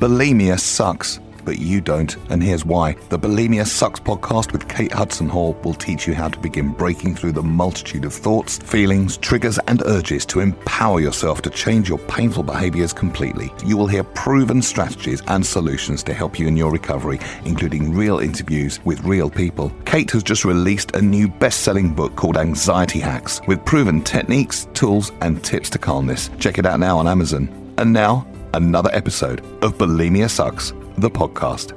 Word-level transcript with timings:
Bulimia 0.00 0.58
sucks 0.58 1.20
but 1.44 1.58
you 1.58 1.80
don't, 1.80 2.16
and 2.30 2.42
here's 2.42 2.64
why. 2.64 2.94
The 3.08 3.18
Bulimia 3.18 3.66
Sucks 3.66 4.00
podcast 4.00 4.52
with 4.52 4.68
Kate 4.68 4.92
Hudson 4.92 5.28
Hall 5.28 5.54
will 5.64 5.74
teach 5.74 6.06
you 6.06 6.14
how 6.14 6.28
to 6.28 6.38
begin 6.38 6.72
breaking 6.72 7.16
through 7.16 7.32
the 7.32 7.42
multitude 7.42 8.04
of 8.04 8.12
thoughts, 8.14 8.58
feelings, 8.58 9.16
triggers, 9.16 9.58
and 9.66 9.82
urges 9.86 10.24
to 10.26 10.40
empower 10.40 11.00
yourself 11.00 11.42
to 11.42 11.50
change 11.50 11.88
your 11.88 11.98
painful 11.98 12.42
behaviors 12.42 12.92
completely. 12.92 13.52
You 13.64 13.76
will 13.76 13.86
hear 13.86 14.04
proven 14.04 14.62
strategies 14.62 15.22
and 15.26 15.44
solutions 15.44 16.02
to 16.04 16.14
help 16.14 16.38
you 16.38 16.46
in 16.46 16.56
your 16.56 16.70
recovery, 16.70 17.20
including 17.44 17.94
real 17.94 18.18
interviews 18.18 18.78
with 18.84 19.02
real 19.04 19.30
people. 19.30 19.72
Kate 19.84 20.10
has 20.12 20.22
just 20.22 20.44
released 20.44 20.94
a 20.94 21.02
new 21.02 21.28
best 21.28 21.60
selling 21.60 21.94
book 21.94 22.16
called 22.16 22.36
Anxiety 22.36 23.00
Hacks 23.00 23.40
with 23.46 23.64
proven 23.64 24.02
techniques, 24.02 24.68
tools, 24.74 25.12
and 25.20 25.42
tips 25.42 25.70
to 25.70 25.78
calmness. 25.78 26.30
Check 26.38 26.58
it 26.58 26.66
out 26.66 26.80
now 26.80 26.98
on 26.98 27.08
Amazon. 27.08 27.48
And 27.78 27.92
now, 27.92 28.26
another 28.54 28.90
episode 28.92 29.40
of 29.62 29.78
Bulimia 29.78 30.28
Sucks 30.28 30.72
the 30.98 31.10
podcast. 31.10 31.76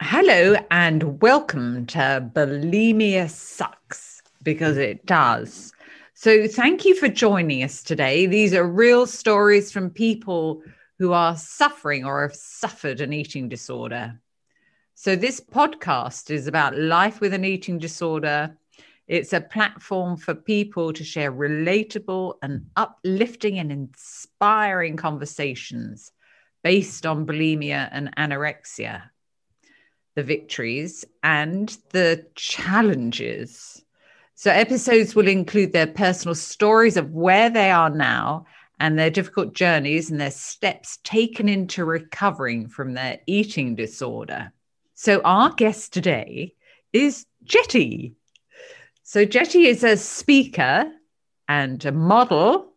Hello, 0.00 0.56
and 0.70 1.20
welcome 1.20 1.86
to 1.86 2.30
Bulimia 2.34 3.28
Sucks 3.30 4.22
because 4.42 4.76
it 4.76 5.06
does. 5.06 5.72
So, 6.14 6.46
thank 6.48 6.84
you 6.84 6.94
for 6.94 7.08
joining 7.08 7.62
us 7.62 7.82
today. 7.82 8.26
These 8.26 8.54
are 8.54 8.66
real 8.66 9.06
stories 9.06 9.72
from 9.72 9.90
people 9.90 10.62
who 10.98 11.12
are 11.12 11.36
suffering 11.36 12.04
or 12.04 12.22
have 12.22 12.34
suffered 12.34 13.00
an 13.00 13.12
eating 13.12 13.48
disorder. 13.48 14.20
So, 14.94 15.16
this 15.16 15.40
podcast 15.40 16.30
is 16.30 16.46
about 16.46 16.76
life 16.76 17.20
with 17.20 17.32
an 17.32 17.44
eating 17.44 17.78
disorder 17.78 18.56
it's 19.08 19.32
a 19.32 19.40
platform 19.40 20.18
for 20.18 20.34
people 20.34 20.92
to 20.92 21.02
share 21.02 21.32
relatable 21.32 22.34
and 22.42 22.66
uplifting 22.76 23.58
and 23.58 23.72
inspiring 23.72 24.96
conversations 24.96 26.12
based 26.62 27.06
on 27.06 27.26
bulimia 27.26 27.88
and 27.90 28.14
anorexia, 28.16 29.04
the 30.14 30.22
victories 30.22 31.06
and 31.22 31.78
the 31.90 32.26
challenges. 32.34 33.82
So, 34.34 34.50
episodes 34.50 35.14
will 35.16 35.26
include 35.26 35.72
their 35.72 35.86
personal 35.86 36.34
stories 36.34 36.98
of 36.98 37.10
where 37.10 37.48
they 37.48 37.70
are 37.70 37.90
now 37.90 38.44
and 38.78 38.98
their 38.98 39.10
difficult 39.10 39.54
journeys 39.54 40.10
and 40.10 40.20
their 40.20 40.30
steps 40.30 40.98
taken 41.02 41.48
into 41.48 41.84
recovering 41.84 42.68
from 42.68 42.92
their 42.92 43.20
eating 43.26 43.74
disorder. 43.74 44.52
So, 44.94 45.22
our 45.22 45.54
guest 45.54 45.94
today 45.94 46.52
is 46.92 47.24
Jetty. 47.42 48.17
So 49.10 49.24
Jetty 49.24 49.64
is 49.64 49.84
a 49.84 49.96
speaker 49.96 50.92
and 51.48 51.82
a 51.82 51.92
model 51.92 52.74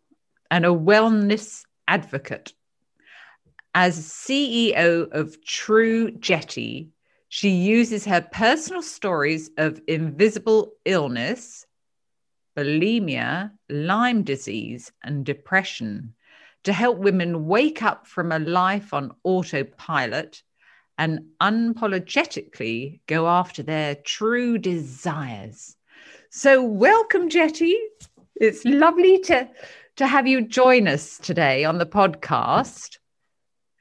and 0.50 0.64
a 0.64 0.70
wellness 0.70 1.66
advocate. 1.86 2.54
As 3.74 3.98
CEO 3.98 5.10
of 5.12 5.44
True 5.44 6.10
Jetty, 6.12 6.88
she 7.28 7.50
uses 7.50 8.06
her 8.06 8.22
personal 8.22 8.80
stories 8.80 9.50
of 9.58 9.82
invisible 9.86 10.72
illness, 10.86 11.66
bulimia, 12.56 13.50
Lyme 13.68 14.22
disease, 14.22 14.90
and 15.04 15.26
depression 15.26 16.14
to 16.64 16.72
help 16.72 16.96
women 16.96 17.44
wake 17.46 17.82
up 17.82 18.06
from 18.06 18.32
a 18.32 18.38
life 18.38 18.94
on 18.94 19.12
autopilot 19.22 20.42
and 20.96 21.26
unapologetically 21.42 23.00
go 23.06 23.28
after 23.28 23.62
their 23.62 23.96
true 23.96 24.56
desires. 24.56 25.76
So, 26.34 26.62
welcome, 26.62 27.28
Jetty. 27.28 27.76
It's 28.36 28.64
lovely 28.64 29.18
to 29.24 29.50
to 29.96 30.06
have 30.06 30.26
you 30.26 30.40
join 30.40 30.88
us 30.88 31.18
today 31.18 31.66
on 31.66 31.76
the 31.76 31.84
podcast. 31.84 32.96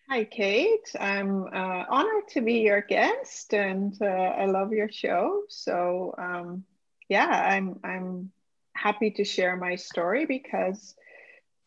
Hi, 0.10 0.26
Kate. 0.26 0.94
I'm 1.00 1.46
uh, 1.46 1.86
honored 1.90 2.28
to 2.32 2.42
be 2.42 2.56
your 2.56 2.82
guest, 2.82 3.54
and 3.54 3.96
uh, 4.02 4.06
I 4.06 4.48
love 4.48 4.74
your 4.74 4.92
show. 4.92 5.44
So, 5.48 6.14
um, 6.18 6.66
yeah, 7.08 7.30
I'm 7.30 7.80
I'm 7.86 8.32
happy 8.76 9.12
to 9.12 9.24
share 9.24 9.56
my 9.56 9.78
story 9.78 10.26
because 10.26 10.94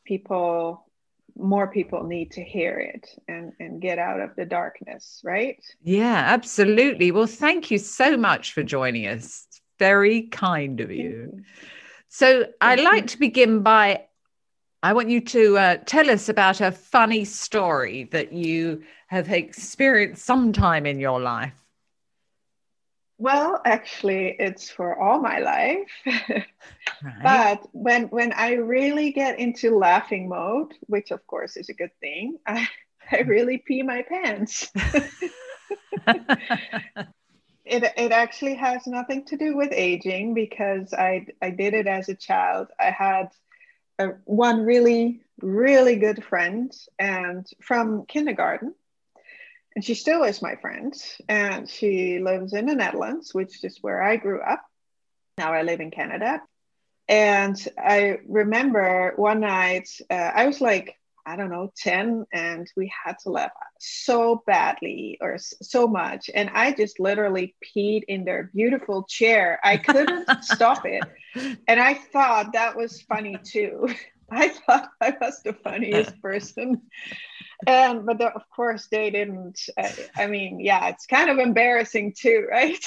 people 0.05 0.85
more 1.35 1.69
people 1.69 2.05
need 2.05 2.33
to 2.33 2.45
hear 2.45 2.79
it 2.79 3.09
and 3.27 3.55
and 3.59 3.81
get 3.81 3.99
out 3.99 4.21
of 4.21 4.37
the 4.37 4.45
darkness 4.45 5.21
right 5.25 5.61
yeah 5.83 6.23
absolutely 6.27 7.11
well 7.11 7.27
thank 7.27 7.73
you 7.73 7.79
so 7.79 8.17
much 8.17 8.53
for 8.53 8.63
joining 8.63 9.09
us 9.09 9.49
very 9.85 10.23
kind 10.23 10.81
of 10.81 10.91
you. 10.91 11.43
So 12.09 12.47
I'd 12.63 12.81
like 12.81 13.09
to 13.09 13.19
begin 13.19 13.63
by 13.63 14.07
I 14.83 14.93
want 14.93 15.11
you 15.11 15.21
to 15.21 15.59
uh, 15.59 15.77
tell 15.85 16.11
us 16.11 16.29
about 16.29 16.61
a 16.61 16.73
funny 16.73 17.25
story 17.25 18.05
that 18.13 18.33
you 18.33 18.83
have 19.09 19.31
experienced 19.31 20.25
sometime 20.25 20.87
in 20.87 21.01
your 21.01 21.21
life. 21.21 21.55
Well, 23.19 23.61
actually, 23.65 24.37
it's 24.39 24.71
for 24.71 24.99
all 24.99 25.21
my 25.21 25.39
life. 25.39 25.91
right. 26.07 26.47
But 27.23 27.69
when 27.73 28.05
when 28.09 28.33
I 28.33 28.55
really 28.55 29.13
get 29.13 29.39
into 29.39 29.77
laughing 29.77 30.29
mode, 30.29 30.73
which 30.93 31.11
of 31.11 31.27
course 31.27 31.57
is 31.57 31.69
a 31.69 31.75
good 31.75 31.95
thing, 32.01 32.39
I, 32.47 32.69
I 33.13 33.21
really 33.21 33.59
pee 33.59 33.83
my 33.83 34.03
pants 34.03 34.73
it, 37.65 37.85
it 37.97 38.13
actually 38.13 38.55
has 38.55 38.87
nothing 38.87 39.25
to 39.27 39.37
do 39.37 39.57
with 39.57 39.73
aging 39.73 40.35
because 40.35 40.93
I, 40.93 41.27
I 41.41 41.51
did 41.51 41.75
it 41.75 41.87
as 41.87 42.09
a 42.09 42.15
child. 42.15 42.69
I 42.79 42.91
had 42.91 43.31
a, 43.99 44.09
one 44.25 44.61
really, 44.61 45.23
really 45.41 45.97
good 45.97 46.23
friend 46.25 46.73
and 46.99 47.47
from 47.63 48.05
kindergarten. 48.07 48.75
And 49.75 49.85
she 49.85 49.95
still 49.95 50.23
is 50.25 50.43
my 50.43 50.57
friend. 50.57 50.95
And 51.29 51.69
she 51.69 52.21
lives 52.21 52.53
in 52.53 52.67
the 52.67 52.75
Netherlands, 52.75 53.35
which 53.35 53.65
is 53.65 53.79
where 53.81 54.03
I 54.03 54.17
grew 54.17 54.41
up. 54.41 54.63
Now 55.39 55.53
I 55.53 55.63
live 55.63 55.81
in 55.81 55.91
Canada. 55.91 56.43
And 57.09 57.57
I 57.79 58.19
remember 58.27 59.15
one 59.17 59.41
night, 59.41 59.89
uh, 60.09 60.15
I 60.15 60.47
was 60.47 60.61
like 60.61 60.97
I 61.27 61.37
don't 61.37 61.51
know, 61.51 61.73
10, 61.77 62.27
and 62.33 62.71
we 62.77 62.93
had 63.05 63.19
to 63.21 63.31
laugh 63.31 63.51
so 63.79 64.43
badly 64.47 65.19
or 65.21 65.39
so 65.39 65.87
much. 65.87 66.31
And 66.35 66.51
I 66.53 66.73
just 66.73 67.01
literally 67.01 67.55
peed 67.65 68.03
in 68.09 68.25
their 68.25 68.51
beautiful 68.55 69.05
chair. 69.05 69.59
I 69.65 69.79
couldn't 69.79 70.29
stop 70.43 70.85
it. 70.85 71.03
And 71.67 71.81
I 71.81 71.95
thought 71.95 72.53
that 72.53 72.77
was 72.77 73.01
funny 73.03 73.39
too. 73.43 73.89
I 74.31 74.49
thought 74.49 74.91
I 75.01 75.15
was 75.21 75.43
the 75.43 75.53
funniest 75.53 76.21
person. 76.23 76.83
And, 77.67 78.05
but 78.05 78.21
of 78.21 78.43
course, 78.55 78.89
they 78.91 79.11
didn't. 79.11 79.61
Uh, 79.77 79.91
I 80.17 80.27
mean, 80.27 80.61
yeah, 80.61 80.89
it's 80.89 81.07
kind 81.07 81.31
of 81.31 81.39
embarrassing 81.39 82.15
too, 82.19 82.47
right? 82.51 82.85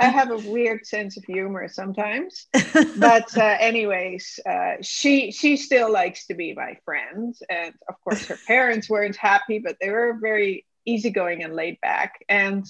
I 0.00 0.06
have 0.06 0.30
a 0.30 0.50
weird 0.50 0.86
sense 0.86 1.18
of 1.18 1.24
humor 1.24 1.68
sometimes, 1.68 2.46
but 2.96 3.36
uh, 3.36 3.56
anyways, 3.60 4.40
uh, 4.48 4.76
she 4.80 5.30
she 5.30 5.58
still 5.58 5.92
likes 5.92 6.26
to 6.28 6.34
be 6.34 6.54
my 6.54 6.78
friend, 6.86 7.34
and 7.50 7.74
of 7.86 8.00
course 8.02 8.26
her 8.26 8.38
parents 8.46 8.88
weren't 8.88 9.16
happy, 9.16 9.58
but 9.58 9.76
they 9.80 9.90
were 9.90 10.18
very 10.20 10.64
easygoing 10.86 11.44
and 11.44 11.54
laid 11.54 11.78
back. 11.82 12.24
And 12.30 12.66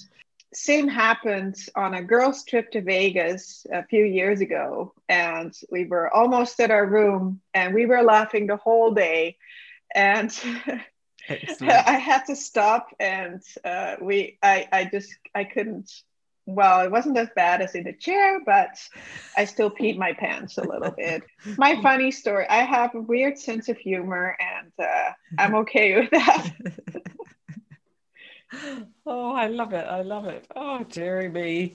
same 0.53 0.89
happened 0.89 1.55
on 1.73 1.93
a 1.93 2.03
girls' 2.03 2.43
trip 2.43 2.69
to 2.71 2.81
Vegas 2.81 3.65
a 3.71 3.85
few 3.85 4.03
years 4.03 4.41
ago, 4.41 4.93
and 5.07 5.53
we 5.71 5.85
were 5.85 6.13
almost 6.13 6.59
at 6.59 6.69
our 6.69 6.85
room, 6.85 7.39
and 7.53 7.73
we 7.73 7.85
were 7.85 8.03
laughing 8.03 8.47
the 8.47 8.57
whole 8.57 8.91
day, 8.93 9.37
and. 9.95 10.37
I 11.29 11.97
had 11.97 12.25
to 12.25 12.35
stop, 12.35 12.87
and 12.99 13.41
uh, 13.63 13.97
we 14.01 14.39
I 14.41 14.67
I 14.71 14.85
just 14.85 15.13
I 15.35 15.43
couldn't 15.43 15.89
well, 16.45 16.81
it 16.81 16.91
wasn't 16.91 17.17
as 17.17 17.29
bad 17.35 17.61
as 17.61 17.75
in 17.75 17.83
the 17.83 17.93
chair, 17.93 18.39
but 18.45 18.77
I 19.37 19.45
still 19.45 19.69
peed 19.79 19.97
my 19.97 20.13
pants 20.13 20.57
a 20.57 20.63
little 20.63 20.91
bit. 20.91 21.23
My 21.57 21.81
funny 21.81 22.11
story 22.11 22.45
I 22.49 22.63
have 22.63 22.95
a 22.95 23.01
weird 23.01 23.37
sense 23.37 23.69
of 23.69 23.77
humor, 23.77 24.35
and 24.39 24.71
uh, 24.79 25.11
I'm 25.37 25.55
okay 25.55 25.99
with 25.99 26.09
that. 26.11 26.51
oh, 29.05 29.33
I 29.33 29.47
love 29.47 29.73
it. 29.73 29.85
I 29.85 30.01
love 30.01 30.25
it. 30.25 30.45
Oh, 30.55 30.83
dearie 30.89 31.29
me. 31.29 31.73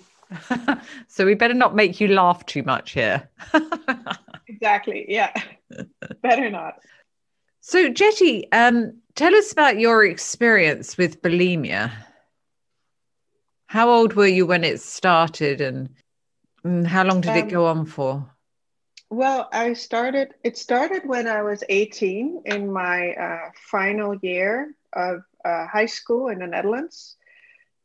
so 1.07 1.25
we 1.25 1.35
better 1.35 1.55
not 1.55 1.75
make 1.75 2.01
you 2.01 2.09
laugh 2.09 2.45
too 2.47 2.63
much 2.65 2.93
here. 2.93 3.29
exactly. 4.49 5.07
Yeah. 5.09 5.33
better 6.23 6.51
not. 6.51 6.81
So, 7.61 7.89
Jetty, 7.89 8.51
um, 8.53 8.97
tell 9.15 9.35
us 9.35 9.53
about 9.53 9.79
your 9.79 10.05
experience 10.05 10.97
with 10.97 11.23
bulimia. 11.23 11.91
How 13.67 13.91
old 13.91 14.15
were 14.15 14.27
you 14.27 14.47
when 14.47 14.65
it 14.65 14.81
started 14.81 15.61
and, 15.61 15.91
and 16.65 16.87
how 16.87 17.05
long 17.05 17.21
did 17.21 17.33
um, 17.33 17.37
it 17.37 17.51
go 17.51 17.67
on 17.67 17.87
for? 17.87 18.31
Well, 19.11 19.49
I 19.53 19.75
started, 19.75 20.35
it 20.43 20.59
started 20.59 21.07
when 21.07 21.29
I 21.29 21.43
was 21.43 21.63
18 21.69 22.43
in 22.45 22.73
my 22.73 23.13
uh, 23.13 23.51
final 23.71 24.17
year 24.17 24.75
of 24.93 25.23
uh, 25.45 25.67
high 25.67 25.87
school 25.87 26.29
in 26.29 26.41
the 26.41 26.47
Netherlands, 26.47 27.17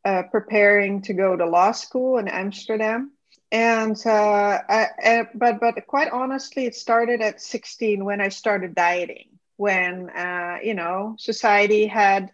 uh, 0.04 0.24
preparing 0.30 1.02
to 1.02 1.12
go 1.12 1.36
to 1.36 1.46
law 1.46 1.72
school 1.72 2.18
in 2.18 2.26
Amsterdam. 2.28 3.12
and 3.52 3.96
uh, 4.06 4.62
I, 4.68 4.86
I, 5.04 5.28
but 5.34 5.60
but 5.60 5.86
quite 5.86 6.10
honestly, 6.10 6.64
it 6.66 6.74
started 6.74 7.20
at 7.20 7.40
16 7.40 8.04
when 8.04 8.20
I 8.20 8.28
started 8.28 8.74
dieting. 8.74 9.28
When 9.56 10.10
uh, 10.10 10.58
you 10.62 10.74
know 10.74 11.14
society 11.18 11.86
had 11.86 12.32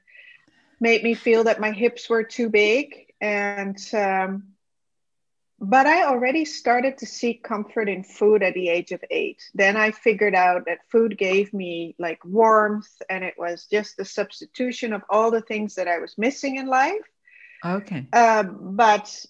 made 0.81 1.03
me 1.03 1.15
feel 1.15 1.45
that 1.45 1.61
my 1.61 1.73
hips 1.73 2.09
were 2.09 2.23
too 2.23 2.49
big, 2.49 3.08
and 3.21 3.79
um, 3.95 4.49
but 5.61 5.87
I 5.87 6.05
already 6.05 6.45
started 6.45 6.99
to 6.99 7.07
seek 7.07 7.43
comfort 7.43 7.89
in 7.89 8.05
food 8.05 8.43
at 8.43 8.55
the 8.55 8.69
age 8.69 8.93
of 8.93 9.03
eight. 9.11 9.43
Then 9.55 9.77
I 9.77 9.91
figured 9.91 10.35
out 10.35 10.67
that 10.67 10.89
food 10.89 11.19
gave 11.19 11.53
me 11.53 11.97
like 11.99 12.25
warmth, 12.25 12.91
and 13.11 13.25
it 13.25 13.35
was 13.37 13.67
just 13.71 13.97
the 13.97 14.05
substitution 14.05 14.93
of 14.93 15.03
all 15.11 15.31
the 15.31 15.43
things 15.43 15.75
that 15.75 15.89
I 15.89 15.99
was 15.99 16.17
missing 16.17 16.57
in 16.57 16.67
life. 16.67 17.03
Okay. 17.65 18.07
Um, 18.13 18.77
but 18.77 19.27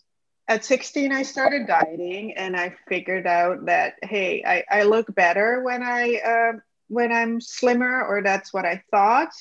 at 0.48 0.64
16 0.64 1.12
i 1.12 1.22
started 1.22 1.66
dieting 1.66 2.32
and 2.34 2.56
i 2.56 2.74
figured 2.88 3.26
out 3.26 3.66
that 3.66 3.94
hey 4.02 4.42
i, 4.44 4.64
I 4.80 4.82
look 4.84 5.14
better 5.14 5.62
when 5.62 5.82
i 5.82 6.16
uh, 6.16 6.58
when 6.88 7.12
i'm 7.12 7.40
slimmer 7.40 8.02
or 8.02 8.22
that's 8.22 8.52
what 8.52 8.64
i 8.64 8.82
thought 8.90 9.32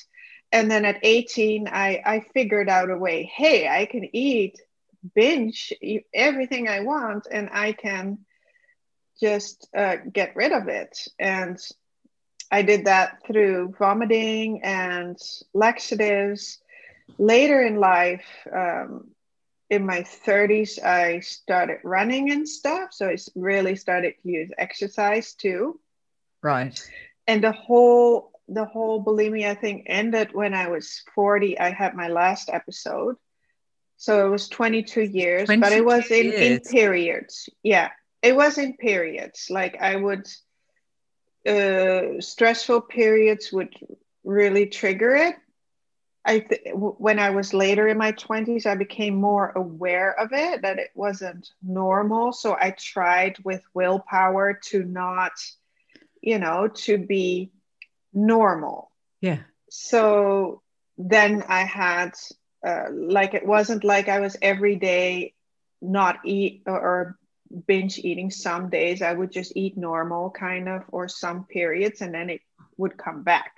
and 0.52 0.70
then 0.70 0.84
at 0.84 0.98
18 1.02 1.68
i 1.68 2.02
i 2.04 2.20
figured 2.32 2.68
out 2.68 2.90
a 2.90 2.96
way 2.96 3.30
hey 3.34 3.68
i 3.68 3.86
can 3.86 4.08
eat 4.14 4.60
binge 5.14 5.72
everything 6.14 6.68
i 6.68 6.80
want 6.80 7.26
and 7.30 7.48
i 7.52 7.72
can 7.72 8.18
just 9.20 9.68
uh, 9.76 9.96
get 10.12 10.36
rid 10.36 10.52
of 10.52 10.68
it 10.68 11.08
and 11.18 11.58
i 12.50 12.62
did 12.62 12.84
that 12.84 13.18
through 13.26 13.74
vomiting 13.78 14.60
and 14.62 15.18
laxatives 15.54 16.58
later 17.18 17.62
in 17.62 17.76
life 17.76 18.26
um, 18.54 19.08
in 19.70 19.84
my 19.84 20.00
30s, 20.00 20.82
I 20.82 21.20
started 21.20 21.78
running 21.84 22.30
and 22.30 22.48
stuff. 22.48 22.92
So 22.92 23.08
I 23.08 23.16
really 23.34 23.76
started 23.76 24.14
to 24.22 24.28
use 24.30 24.50
exercise 24.56 25.34
too. 25.34 25.78
Right. 26.42 26.80
And 27.26 27.44
the 27.44 27.52
whole 27.52 28.32
the 28.48 28.64
whole 28.64 29.04
bulimia 29.04 29.60
thing 29.60 29.86
ended 29.86 30.32
when 30.32 30.54
I 30.54 30.68
was 30.68 31.02
40. 31.14 31.58
I 31.58 31.70
had 31.70 31.94
my 31.94 32.08
last 32.08 32.50
episode. 32.52 33.16
So 33.96 34.26
it 34.26 34.30
was 34.30 34.48
22 34.48 35.02
years, 35.02 35.46
22 35.46 35.60
but 35.60 35.72
it 35.72 35.84
was 35.84 36.10
in, 36.10 36.32
in 36.32 36.60
periods. 36.60 37.48
Yeah. 37.62 37.90
It 38.22 38.34
was 38.34 38.58
in 38.58 38.76
periods. 38.76 39.48
Like 39.50 39.80
I 39.80 39.96
would 39.96 40.26
uh, 41.46 42.20
stressful 42.20 42.82
periods 42.82 43.52
would 43.52 43.74
really 44.24 44.66
trigger 44.66 45.14
it 45.14 45.36
I 46.28 46.40
th- 46.40 46.60
when 46.74 47.18
I 47.18 47.30
was 47.30 47.54
later 47.54 47.88
in 47.88 47.96
my 47.96 48.12
20s, 48.12 48.66
I 48.66 48.74
became 48.74 49.14
more 49.14 49.50
aware 49.56 50.12
of 50.20 50.28
it 50.34 50.60
that 50.60 50.78
it 50.78 50.90
wasn't 50.94 51.48
normal. 51.62 52.34
So 52.34 52.54
I 52.54 52.72
tried 52.72 53.38
with 53.44 53.62
willpower 53.72 54.60
to 54.64 54.82
not, 54.84 55.32
you 56.20 56.38
know, 56.38 56.68
to 56.68 56.98
be 56.98 57.50
normal. 58.12 58.90
Yeah. 59.20 59.40
So 59.70 60.62
then 60.96 61.44
I 61.48 61.60
had, 61.60 62.12
uh, 62.66 62.86
like, 62.92 63.34
it 63.34 63.46
wasn't 63.46 63.84
like 63.84 64.08
I 64.08 64.20
was 64.20 64.36
every 64.40 64.76
day 64.76 65.34
not 65.80 66.18
eat 66.24 66.62
or, 66.66 66.80
or 66.80 67.18
binge 67.66 67.98
eating. 67.98 68.30
Some 68.30 68.70
days 68.70 69.02
I 69.02 69.12
would 69.12 69.30
just 69.30 69.52
eat 69.56 69.76
normal, 69.76 70.30
kind 70.30 70.68
of, 70.68 70.82
or 70.88 71.08
some 71.08 71.44
periods, 71.44 72.00
and 72.00 72.12
then 72.14 72.30
it 72.30 72.40
would 72.76 72.96
come 72.96 73.22
back. 73.22 73.52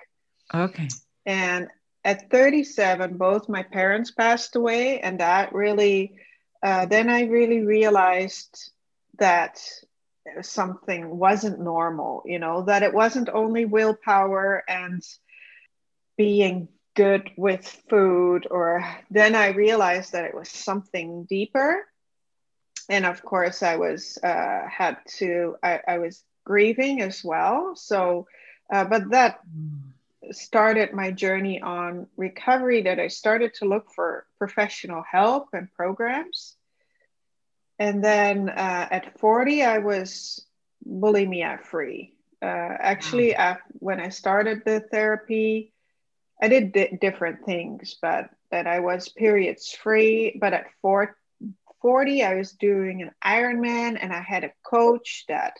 Okay. 0.52 0.88
And 1.26 1.68
at 2.04 2.30
37, 2.30 3.16
both 3.16 3.48
my 3.48 3.62
parents 3.62 4.10
passed 4.10 4.56
away, 4.56 5.00
and 5.00 5.20
that 5.20 5.52
really, 5.52 6.14
uh, 6.62 6.86
then 6.86 7.08
I 7.10 7.24
really 7.24 7.60
realized 7.60 8.70
that 9.18 9.60
something 10.42 11.18
wasn't 11.18 11.60
normal, 11.60 12.22
you 12.26 12.38
know, 12.38 12.62
that 12.62 12.82
it 12.82 12.94
wasn't 12.94 13.28
only 13.28 13.64
willpower 13.64 14.62
and 14.68 15.02
being 16.16 16.68
good 16.94 17.30
with 17.36 17.66
food, 17.88 18.46
or 18.50 18.84
then 19.10 19.34
I 19.34 19.48
realized 19.48 20.12
that 20.12 20.24
it 20.24 20.34
was 20.34 20.48
something 20.48 21.24
deeper. 21.24 21.86
And 22.88 23.06
of 23.06 23.22
course, 23.22 23.62
I 23.62 23.76
was, 23.76 24.18
uh, 24.22 24.66
had 24.68 24.98
to, 25.18 25.56
I, 25.62 25.80
I 25.86 25.98
was 25.98 26.22
grieving 26.44 27.00
as 27.00 27.24
well. 27.24 27.76
So, 27.76 28.26
uh, 28.72 28.84
but 28.84 29.10
that, 29.10 29.40
started 30.32 30.92
my 30.92 31.10
journey 31.10 31.60
on 31.60 32.06
recovery 32.16 32.82
that 32.82 33.00
I 33.00 33.08
started 33.08 33.54
to 33.54 33.64
look 33.64 33.90
for 33.90 34.26
professional 34.38 35.02
help 35.02 35.48
and 35.52 35.72
programs. 35.72 36.56
And 37.80 38.04
then 38.04 38.50
uh, 38.50 38.88
at 38.90 39.18
40, 39.18 39.62
I 39.62 39.78
was 39.78 40.44
bulimia 40.86 41.62
free. 41.62 42.12
Uh, 42.42 42.76
actually, 42.78 43.34
wow. 43.36 43.56
when 43.72 44.00
I 44.00 44.10
started 44.10 44.62
the 44.66 44.80
therapy, 44.80 45.72
I 46.42 46.48
did 46.48 46.72
di- 46.72 46.98
different 47.00 47.46
things, 47.46 47.96
but 48.00 48.28
that 48.50 48.66
I 48.66 48.80
was 48.80 49.08
periods 49.08 49.72
free. 49.72 50.36
But 50.38 50.52
at 50.52 50.66
40, 50.82 52.22
I 52.22 52.34
was 52.34 52.52
doing 52.52 53.00
an 53.00 53.12
Ironman 53.24 53.98
and 53.98 54.12
I 54.12 54.20
had 54.20 54.44
a 54.44 54.52
coach 54.62 55.24
that 55.28 55.54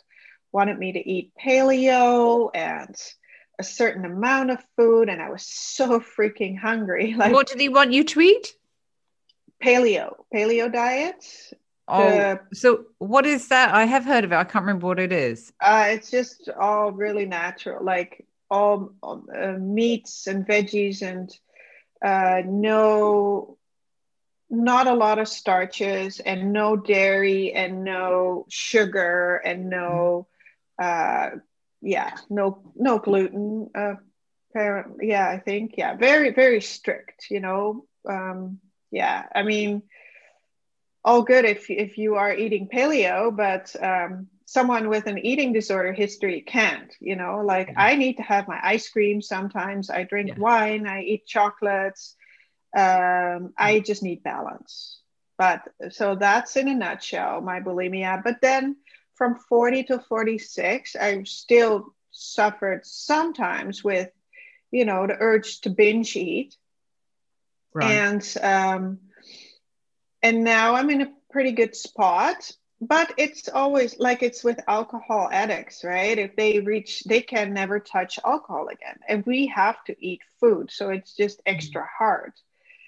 wanted 0.51 0.77
me 0.77 0.91
to 0.91 1.09
eat 1.09 1.33
paleo 1.43 2.51
and 2.53 2.95
a 3.57 3.63
certain 3.63 4.05
amount 4.05 4.51
of 4.51 4.63
food 4.77 5.09
and 5.09 5.21
I 5.21 5.29
was 5.29 5.45
so 5.45 5.99
freaking 5.99 6.57
hungry. 6.57 7.15
Like 7.17 7.33
what 7.33 7.47
did 7.47 7.59
he 7.59 7.69
want 7.69 7.93
you 7.93 8.03
to 8.03 8.21
eat? 8.21 8.53
Paleo, 9.63 10.15
paleo 10.33 10.71
diet. 10.71 11.25
Oh, 11.91 12.09
the, 12.09 12.39
so 12.53 12.85
what 12.99 13.25
is 13.25 13.49
that? 13.49 13.73
I 13.73 13.85
have 13.85 14.05
heard 14.05 14.23
of 14.23 14.31
it. 14.31 14.35
I 14.35 14.43
can't 14.43 14.63
remember 14.63 14.87
what 14.87 14.99
it 14.99 15.11
is. 15.11 15.51
Uh, 15.61 15.87
it's 15.89 16.09
just 16.09 16.49
all 16.49 16.91
really 16.91 17.25
natural, 17.25 17.83
like 17.83 18.25
all 18.49 18.93
uh, 19.03 19.53
meats 19.59 20.27
and 20.27 20.45
veggies 20.45 21.01
and 21.01 21.31
uh, 22.03 22.41
no, 22.45 23.57
not 24.49 24.87
a 24.87 24.93
lot 24.93 25.19
of 25.19 25.27
starches 25.27 26.19
and 26.19 26.51
no 26.51 26.75
dairy 26.75 27.53
and 27.53 27.83
no 27.83 28.45
sugar 28.49 29.37
and 29.45 29.69
no 29.69 30.27
uh, 30.81 31.29
yeah, 31.81 32.15
no 32.29 32.71
no 32.75 32.99
gluten. 32.99 33.69
Uh, 33.75 33.95
parent, 34.53 34.97
yeah, 35.01 35.29
I 35.29 35.39
think 35.39 35.75
yeah, 35.77 35.95
very 35.95 36.31
very 36.31 36.61
strict. 36.61 37.27
You 37.29 37.39
know, 37.39 37.85
um, 38.07 38.59
yeah. 38.91 39.25
I 39.33 39.43
mean, 39.43 39.83
all 41.03 41.23
good 41.23 41.45
if 41.45 41.69
if 41.69 41.97
you 41.97 42.15
are 42.15 42.33
eating 42.33 42.67
paleo, 42.67 43.35
but 43.35 43.75
um, 43.81 44.27
someone 44.45 44.89
with 44.89 45.07
an 45.07 45.17
eating 45.17 45.53
disorder 45.53 45.93
history 45.93 46.41
can't. 46.41 46.93
You 46.99 47.15
know, 47.15 47.41
like 47.43 47.69
mm-hmm. 47.69 47.79
I 47.79 47.95
need 47.95 48.17
to 48.17 48.23
have 48.23 48.47
my 48.47 48.59
ice 48.61 48.89
cream 48.89 49.21
sometimes. 49.21 49.89
I 49.89 50.03
drink 50.03 50.29
yeah. 50.29 50.39
wine. 50.39 50.87
I 50.87 51.01
eat 51.01 51.25
chocolates. 51.25 52.15
Um, 52.75 52.83
mm-hmm. 52.83 53.45
I 53.57 53.79
just 53.79 54.03
need 54.03 54.23
balance. 54.23 54.99
But 55.37 55.63
so 55.89 56.15
that's 56.15 56.55
in 56.55 56.67
a 56.67 56.75
nutshell 56.75 57.41
my 57.41 57.61
bulimia. 57.61 58.23
But 58.23 58.41
then 58.41 58.75
from 59.15 59.35
40 59.35 59.83
to 59.85 59.99
46, 59.99 60.95
I 60.95 61.23
still 61.23 61.95
suffered 62.11 62.85
sometimes 62.85 63.83
with, 63.83 64.09
you 64.69 64.85
know, 64.85 65.07
the 65.07 65.17
urge 65.19 65.61
to 65.61 65.69
binge 65.69 66.15
eat. 66.15 66.55
Right. 67.73 67.91
And 67.91 68.37
um, 68.43 68.99
and 70.23 70.43
now 70.43 70.75
I'm 70.75 70.89
in 70.89 71.01
a 71.01 71.13
pretty 71.31 71.51
good 71.51 71.75
spot. 71.75 72.51
But 72.83 73.13
it's 73.17 73.47
always 73.47 73.99
like 73.99 74.23
it's 74.23 74.43
with 74.43 74.59
alcohol 74.67 75.29
addicts, 75.31 75.83
right? 75.83 76.17
If 76.17 76.35
they 76.35 76.61
reach, 76.61 77.03
they 77.03 77.21
can 77.21 77.53
never 77.53 77.79
touch 77.79 78.17
alcohol 78.25 78.69
again, 78.69 78.97
and 79.07 79.23
we 79.23 79.45
have 79.47 79.83
to 79.83 79.95
eat 79.99 80.21
food, 80.39 80.71
so 80.71 80.89
it's 80.89 81.15
just 81.15 81.37
mm. 81.39 81.43
extra 81.45 81.87
hard. 81.99 82.33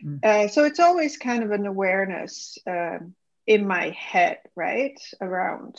Mm. 0.03 0.25
Uh, 0.25 0.47
so 0.47 0.65
it's 0.65 0.79
always 0.79 1.17
kind 1.17 1.43
of 1.43 1.51
an 1.51 1.67
awareness 1.67 2.57
um, 2.65 3.13
in 3.45 3.67
my 3.67 3.89
head, 3.91 4.39
right, 4.55 4.99
around 5.21 5.75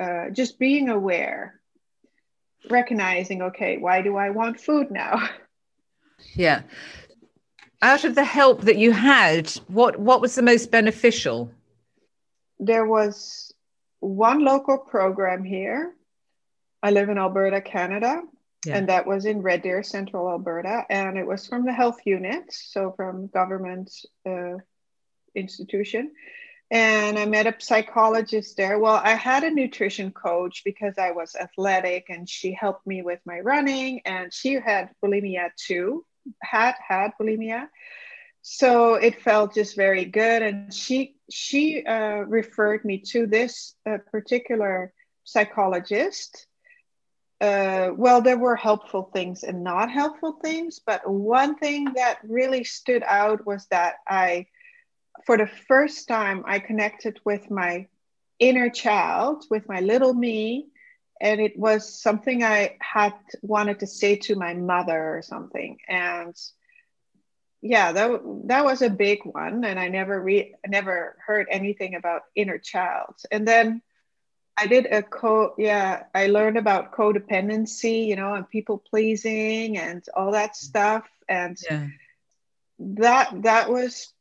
uh, 0.00 0.30
just 0.30 0.58
being 0.58 0.88
aware, 0.88 1.60
recognizing, 2.70 3.42
okay, 3.42 3.78
why 3.78 4.02
do 4.02 4.16
I 4.16 4.30
want 4.30 4.60
food 4.60 4.90
now? 4.90 5.28
Yeah. 6.34 6.62
Out 7.84 8.04
of 8.04 8.14
the 8.14 8.24
help 8.24 8.62
that 8.62 8.78
you 8.78 8.92
had, 8.92 9.50
what 9.68 10.00
what 10.00 10.22
was 10.22 10.34
the 10.34 10.40
most 10.42 10.70
beneficial? 10.70 11.50
There 12.58 12.86
was 12.86 13.52
one 14.00 14.42
local 14.42 14.78
program 14.78 15.44
here. 15.44 15.94
I 16.82 16.92
live 16.92 17.10
in 17.10 17.18
Alberta, 17.18 17.60
Canada, 17.60 18.22
yeah. 18.64 18.78
and 18.78 18.88
that 18.88 19.06
was 19.06 19.26
in 19.26 19.42
Red 19.42 19.60
Deer, 19.60 19.82
Central 19.82 20.30
Alberta, 20.30 20.86
and 20.88 21.18
it 21.18 21.26
was 21.26 21.46
from 21.46 21.66
the 21.66 21.74
health 21.74 21.98
unit, 22.06 22.44
so 22.50 22.92
from 22.96 23.26
government 23.26 23.92
uh, 24.26 24.56
institution 25.34 26.12
and 26.70 27.18
I 27.18 27.26
met 27.26 27.46
a 27.46 27.54
psychologist 27.58 28.56
there. 28.56 28.78
Well, 28.78 29.00
I 29.02 29.10
had 29.10 29.44
a 29.44 29.50
nutrition 29.50 30.10
coach 30.10 30.62
because 30.64 30.94
I 30.98 31.10
was 31.10 31.36
athletic 31.36 32.06
and 32.08 32.28
she 32.28 32.52
helped 32.52 32.86
me 32.86 33.02
with 33.02 33.20
my 33.26 33.40
running 33.40 34.00
and 34.06 34.32
she 34.32 34.54
had 34.54 34.90
bulimia 35.02 35.50
too, 35.56 36.04
had 36.42 36.74
had 36.86 37.12
bulimia. 37.20 37.68
so 38.42 38.94
it 38.94 39.22
felt 39.22 39.54
just 39.54 39.76
very 39.76 40.04
good 40.04 40.42
and 40.42 40.72
she 40.72 41.16
she 41.30 41.84
uh, 41.84 42.18
referred 42.26 42.84
me 42.84 42.98
to 42.98 43.26
this 43.26 43.74
uh, 43.86 43.98
particular 44.10 44.92
psychologist 45.24 46.46
uh, 47.40 47.90
well 47.96 48.20
there 48.20 48.38
were 48.38 48.56
helpful 48.56 49.10
things 49.12 49.42
and 49.44 49.64
not 49.64 49.90
helpful 49.90 50.38
things 50.42 50.80
but 50.86 51.08
one 51.08 51.56
thing 51.56 51.92
that 51.94 52.18
really 52.28 52.64
stood 52.64 53.02
out 53.06 53.44
was 53.46 53.66
that 53.70 53.94
i 54.08 54.46
for 55.26 55.36
the 55.36 55.50
first 55.68 56.08
time 56.08 56.42
i 56.46 56.58
connected 56.58 57.18
with 57.24 57.50
my 57.50 57.86
inner 58.38 58.68
child 58.68 59.44
with 59.50 59.68
my 59.68 59.80
little 59.80 60.12
me 60.12 60.66
and 61.20 61.40
it 61.40 61.58
was 61.58 62.00
something 62.00 62.42
i 62.42 62.76
had 62.80 63.14
wanted 63.42 63.80
to 63.80 63.86
say 63.86 64.16
to 64.16 64.36
my 64.36 64.54
mother 64.54 65.16
or 65.16 65.22
something 65.22 65.78
and 65.88 66.36
yeah, 67.64 67.92
that 67.92 68.20
that 68.44 68.64
was 68.66 68.82
a 68.82 68.90
big 68.90 69.20
one, 69.24 69.64
and 69.64 69.80
I 69.80 69.88
never 69.88 70.20
re 70.20 70.54
never 70.68 71.16
heard 71.26 71.46
anything 71.50 71.94
about 71.94 72.24
inner 72.36 72.58
child. 72.58 73.14
And 73.32 73.48
then 73.48 73.80
I 74.54 74.66
did 74.66 74.84
a 74.84 75.02
co 75.02 75.54
yeah, 75.56 76.02
I 76.14 76.26
learned 76.26 76.58
about 76.58 76.92
codependency, 76.92 78.06
you 78.06 78.16
know, 78.16 78.34
and 78.34 78.46
people 78.46 78.76
pleasing 78.76 79.78
and 79.78 80.04
all 80.14 80.32
that 80.32 80.56
stuff, 80.56 81.08
and 81.26 81.56
yeah. 81.70 81.86
that 82.78 83.42
that 83.44 83.70
was 83.70 84.12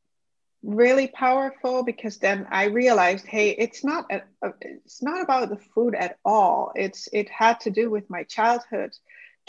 really 0.64 1.08
powerful 1.08 1.84
because 1.84 2.18
then 2.18 2.48
I 2.50 2.66
realized, 2.66 3.26
hey, 3.28 3.50
it's 3.52 3.84
not 3.84 4.06
a, 4.12 4.22
it's 4.62 5.04
not 5.04 5.22
about 5.22 5.50
the 5.50 5.58
food 5.58 5.96
at 5.96 6.18
all. 6.24 6.72
It's 6.76 7.10
it 7.12 7.30
had 7.30 7.60
to 7.62 7.72
do 7.72 7.90
with 7.90 8.10
my 8.10 8.24
childhood 8.24 8.96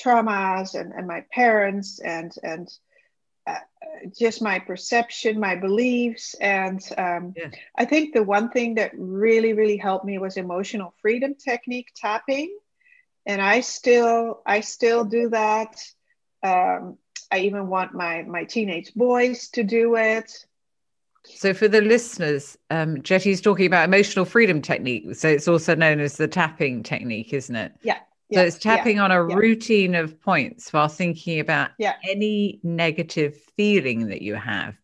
traumas 0.01 0.75
and, 0.75 0.93
and 0.93 1.07
my 1.07 1.25
parents 1.33 2.01
and 2.01 2.35
and 2.43 2.69
uh, 3.47 3.59
just 4.19 4.43
my 4.43 4.59
perception, 4.59 5.39
my 5.39 5.55
beliefs. 5.55 6.35
And 6.35 6.81
um, 6.97 7.35
yeah. 7.37 7.51
I 7.77 7.85
think 7.85 8.15
the 8.15 8.23
one 8.23 8.51
thing 8.51 8.75
that 8.77 8.93
really, 8.97 9.53
really 9.53 9.77
helped 9.77 10.05
me 10.05 10.19
was 10.19 10.37
emotional 10.37 10.95
freedom 11.01 11.35
technique 11.35 11.93
tapping. 11.95 12.57
And 13.27 13.41
I 13.41 13.61
still, 13.61 14.43
I 14.47 14.61
still 14.61 15.05
do 15.05 15.31
that. 15.31 15.77
Um, 16.43 16.99
I 17.31 17.41
even 17.41 17.69
want 17.69 17.95
my 17.95 18.23
my 18.23 18.45
teenage 18.45 18.95
boys 18.95 19.49
to 19.51 19.65
do 19.65 19.97
it. 19.97 20.47
So, 21.25 21.55
for 21.55 21.69
the 21.69 21.81
listeners, 21.81 22.57
um, 22.71 23.03
Jetty's 23.03 23.41
talking 23.41 23.67
about 23.67 23.89
emotional 23.89 24.25
freedom 24.25 24.61
technique. 24.61 25.15
So, 25.15 25.29
it's 25.29 25.49
also 25.49 25.75
known 25.75 26.01
as 26.01 26.17
the 26.17 26.29
tapping 26.29 26.83
technique, 26.83 27.33
isn't 27.33 27.57
it? 27.57 27.73
Yeah. 27.83 27.99
So 28.33 28.41
it's 28.41 28.59
tapping 28.59 28.97
yeah, 28.97 29.05
on 29.05 29.11
a 29.13 29.29
yeah. 29.29 29.37
routine 29.37 29.95
of 29.95 30.21
points 30.21 30.73
while 30.73 30.89
thinking 30.89 31.41
about 31.41 31.71
yeah. 31.79 31.95
any 32.09 32.59
negative 32.63 33.37
feeling 33.57 34.09
that 34.09 34.23
you 34.23 34.35
have, 34.35 34.77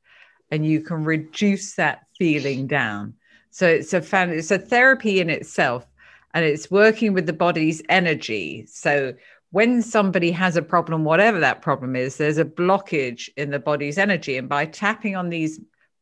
and 0.50 0.64
you 0.64 0.80
can 0.80 1.04
reduce 1.04 1.74
that 1.74 2.06
feeling 2.18 2.66
down. 2.66 3.14
So 3.50 3.66
it's 3.66 3.92
a 3.92 4.02
fan, 4.02 4.30
it's 4.30 4.50
a 4.50 4.58
therapy 4.58 5.20
in 5.20 5.30
itself, 5.30 5.86
and 6.34 6.44
it's 6.44 6.70
working 6.70 7.12
with 7.12 7.26
the 7.26 7.32
body's 7.32 7.82
energy. 7.88 8.66
So 8.68 9.14
when 9.50 9.82
somebody 9.82 10.30
has 10.30 10.56
a 10.56 10.62
problem, 10.62 11.04
whatever 11.04 11.40
that 11.40 11.62
problem 11.62 11.96
is, 11.96 12.18
there's 12.18 12.38
a 12.38 12.44
blockage 12.44 13.30
in 13.36 13.50
the 13.50 13.58
body's 13.58 13.98
energy, 13.98 14.36
and 14.36 14.48
by 14.48 14.66
tapping 14.66 15.16
on 15.16 15.30
these 15.30 15.58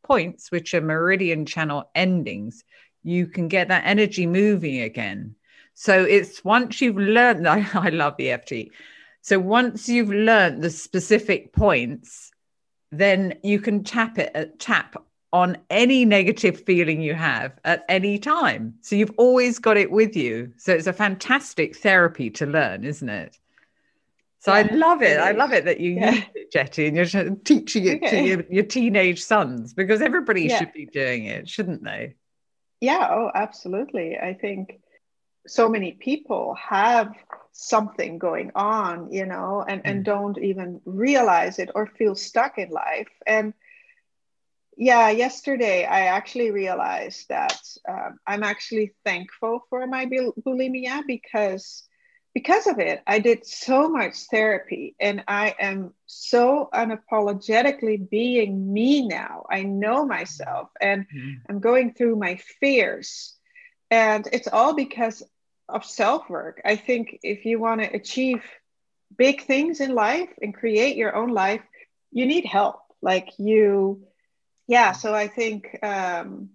points, 0.09 0.50
which 0.50 0.75
are 0.75 0.81
meridian 0.81 1.47
channel 1.47 1.91
endings, 1.95 2.65
you 3.05 3.27
can 3.27 3.47
get 3.47 3.69
that 3.69 3.85
energy 3.87 4.27
moving 4.27 4.81
again. 4.81 5.37
So 5.75 6.05
it's 6.05 6.45
once 6.45 6.81
you've 6.81 6.97
learned, 6.97 7.47
I, 7.57 7.65
I 7.75 7.91
love 7.91 8.15
EFT. 8.19 8.71
So 9.21 9.38
once 9.38 9.88
you've 9.88 10.11
learned 10.11 10.62
the 10.62 10.71
specific 10.71 11.53
points, 11.53 12.33
then 12.91 13.38
you 13.43 13.61
can 13.61 13.85
tap 13.85 14.19
it, 14.19 14.31
uh, 14.35 14.47
tap 14.59 14.97
on 15.33 15.59
any 15.69 16.05
negative 16.05 16.65
feeling 16.65 17.03
you 17.03 17.15
have 17.15 17.53
at 17.65 17.85
any 17.88 18.19
time. 18.19 18.75
So 18.81 18.97
you've 18.97 19.12
always 19.19 19.59
got 19.59 19.77
it 19.77 19.91
with 19.91 20.17
you. 20.17 20.53
So 20.57 20.73
it's 20.73 20.87
a 20.87 20.93
fantastic 20.93 21.77
therapy 21.77 22.31
to 22.31 22.47
learn, 22.47 22.85
isn't 22.85 23.09
it? 23.09 23.38
So 24.49 24.55
I 24.55 24.62
love 24.62 25.02
it. 25.02 25.19
I 25.19 25.33
love 25.33 25.52
it 25.52 25.67
that 25.67 25.81
you 25.81 25.93
yeah. 25.93 26.11
use 26.12 26.25
it, 26.35 26.52
Jetty, 26.52 26.87
and 26.87 26.97
you're 26.97 27.37
teaching 27.37 27.87
it 27.87 28.02
okay. 28.02 28.11
to 28.11 28.26
your, 28.26 28.45
your, 28.49 28.64
teenage 28.64 29.23
sons 29.23 29.75
because 29.75 30.00
everybody 30.00 30.45
yeah. 30.45 30.59
should 30.59 30.73
be 30.73 30.87
doing 30.87 31.26
it, 31.26 31.49
shouldn't 31.49 31.85
they? 31.85 32.14
Yeah. 32.81 33.09
Oh, 33.11 33.31
absolutely. 33.35 34.17
I 34.17 34.35
think 34.35 34.81
so 35.47 35.69
many 35.69 35.93
people 35.93 36.55
have 36.55 37.12
something 37.52 38.19
going 38.19 38.52
on 38.55 39.11
you 39.12 39.26
know 39.26 39.64
and 39.67 39.83
and 39.85 40.02
mm. 40.02 40.05
don't 40.05 40.38
even 40.38 40.81
realize 40.85 41.59
it 41.59 41.71
or 41.75 41.87
feel 41.87 42.14
stuck 42.14 42.57
in 42.57 42.71
life 42.71 43.09
and 43.26 43.52
yeah 44.76 45.11
yesterday 45.11 45.85
i 45.85 46.02
actually 46.02 46.52
realized 46.52 47.28
that 47.28 47.59
um, 47.88 48.17
i'm 48.28 48.45
actually 48.45 48.95
thankful 49.05 49.61
for 49.71 49.85
my 49.88 50.07
bulimia 50.07 51.02
because 51.07 51.88
because 52.38 52.66
of 52.66 52.78
it 52.78 53.02
i 53.07 53.18
did 53.18 53.47
so 53.47 53.88
much 53.88 54.14
therapy 54.30 54.95
and 55.00 55.25
i 55.28 55.54
am 55.59 55.92
so 56.07 56.68
unapologetically 56.73 57.99
being 58.09 58.73
me 58.73 59.07
now 59.07 59.45
i 59.50 59.62
know 59.62 60.07
myself 60.07 60.68
and 60.80 61.07
mm. 61.14 61.35
i'm 61.49 61.61
going 61.61 61.92
through 61.92 62.16
my 62.16 62.35
fears 62.61 63.38
and 63.90 64.28
it's 64.33 64.49
all 64.49 64.75
because 64.75 65.23
of 65.68 65.85
self 65.85 66.28
work. 66.28 66.61
I 66.64 66.76
think 66.76 67.18
if 67.23 67.45
you 67.45 67.59
want 67.59 67.80
to 67.80 67.95
achieve 67.95 68.42
big 69.16 69.42
things 69.42 69.80
in 69.80 69.95
life 69.95 70.30
and 70.40 70.54
create 70.54 70.97
your 70.97 71.14
own 71.14 71.30
life, 71.30 71.62
you 72.11 72.26
need 72.26 72.45
help. 72.45 72.80
Like 73.00 73.28
you, 73.38 74.02
yeah. 74.66 74.92
So 74.92 75.14
I 75.14 75.28
think, 75.28 75.78
um, 75.83 76.50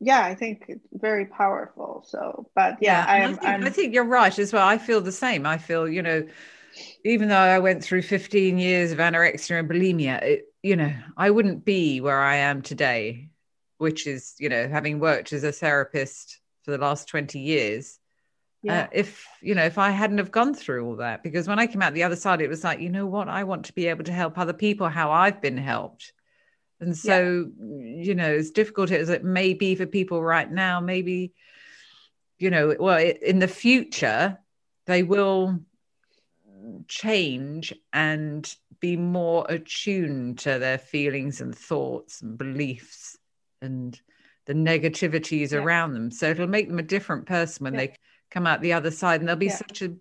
yeah, 0.00 0.22
I 0.22 0.34
think 0.34 0.64
it's 0.68 0.86
very 0.92 1.26
powerful. 1.26 2.04
So, 2.06 2.48
but 2.54 2.78
yeah, 2.80 3.04
yeah 3.04 3.28
I, 3.28 3.34
think, 3.34 3.64
I 3.64 3.70
think 3.70 3.94
you're 3.94 4.04
right 4.04 4.36
as 4.38 4.52
well. 4.52 4.66
I 4.66 4.78
feel 4.78 5.00
the 5.00 5.12
same. 5.12 5.46
I 5.46 5.58
feel, 5.58 5.88
you 5.88 6.02
know, 6.02 6.26
even 7.04 7.28
though 7.28 7.36
I 7.36 7.58
went 7.58 7.82
through 7.82 8.02
15 8.02 8.58
years 8.58 8.92
of 8.92 8.98
anorexia 8.98 9.58
and 9.58 9.68
bulimia, 9.68 10.22
it, 10.22 10.44
you 10.62 10.76
know, 10.76 10.92
I 11.16 11.30
wouldn't 11.30 11.64
be 11.64 12.00
where 12.00 12.20
I 12.20 12.36
am 12.36 12.62
today, 12.62 13.30
which 13.78 14.06
is, 14.06 14.34
you 14.38 14.48
know, 14.48 14.68
having 14.68 15.00
worked 15.00 15.32
as 15.32 15.44
a 15.44 15.52
therapist 15.52 16.40
for 16.64 16.70
the 16.70 16.78
last 16.78 17.08
20 17.08 17.38
years 17.38 17.98
uh, 18.66 18.72
yeah. 18.72 18.82
Uh, 18.82 18.86
if 18.90 19.28
you 19.40 19.54
know 19.54 19.62
if 19.62 19.78
i 19.78 19.90
hadn't 19.90 20.18
have 20.18 20.32
gone 20.32 20.52
through 20.52 20.84
all 20.84 20.96
that 20.96 21.22
because 21.22 21.46
when 21.46 21.60
i 21.60 21.66
came 21.68 21.80
out 21.80 21.94
the 21.94 22.02
other 22.02 22.16
side 22.16 22.40
it 22.40 22.48
was 22.48 22.64
like 22.64 22.80
you 22.80 22.88
know 22.88 23.06
what 23.06 23.28
i 23.28 23.44
want 23.44 23.64
to 23.64 23.72
be 23.72 23.86
able 23.86 24.02
to 24.02 24.12
help 24.12 24.36
other 24.36 24.52
people 24.52 24.88
how 24.88 25.12
i've 25.12 25.40
been 25.40 25.56
helped 25.56 26.12
and 26.80 26.96
so 26.96 27.50
yeah. 27.60 28.04
you 28.04 28.14
know 28.14 28.34
as 28.34 28.50
difficult 28.50 28.90
as 28.90 29.08
it 29.08 29.24
may 29.24 29.54
be 29.54 29.74
for 29.74 29.86
people 29.86 30.22
right 30.22 30.50
now 30.50 30.80
maybe 30.80 31.32
you 32.38 32.50
know 32.50 32.74
well 32.78 32.98
in 32.98 33.38
the 33.38 33.48
future 33.48 34.38
they 34.86 35.02
will 35.02 35.58
change 36.86 37.72
and 37.92 38.54
be 38.80 38.96
more 38.96 39.46
attuned 39.48 40.38
to 40.38 40.58
their 40.58 40.78
feelings 40.78 41.40
and 41.40 41.56
thoughts 41.56 42.22
and 42.22 42.38
beliefs 42.38 43.16
and 43.60 44.00
the 44.46 44.54
negativities 44.54 45.52
yeah. 45.52 45.58
around 45.58 45.92
them. 45.92 46.10
So 46.10 46.30
it'll 46.30 46.46
make 46.46 46.68
them 46.68 46.78
a 46.78 46.82
different 46.82 47.26
person 47.26 47.64
when 47.64 47.74
yeah. 47.74 47.80
they 47.80 47.96
come 48.30 48.46
out 48.46 48.60
the 48.60 48.72
other 48.72 48.90
side, 48.90 49.20
and 49.20 49.28
they'll 49.28 49.36
be 49.36 49.48
such 49.48 49.82
a 49.82 49.94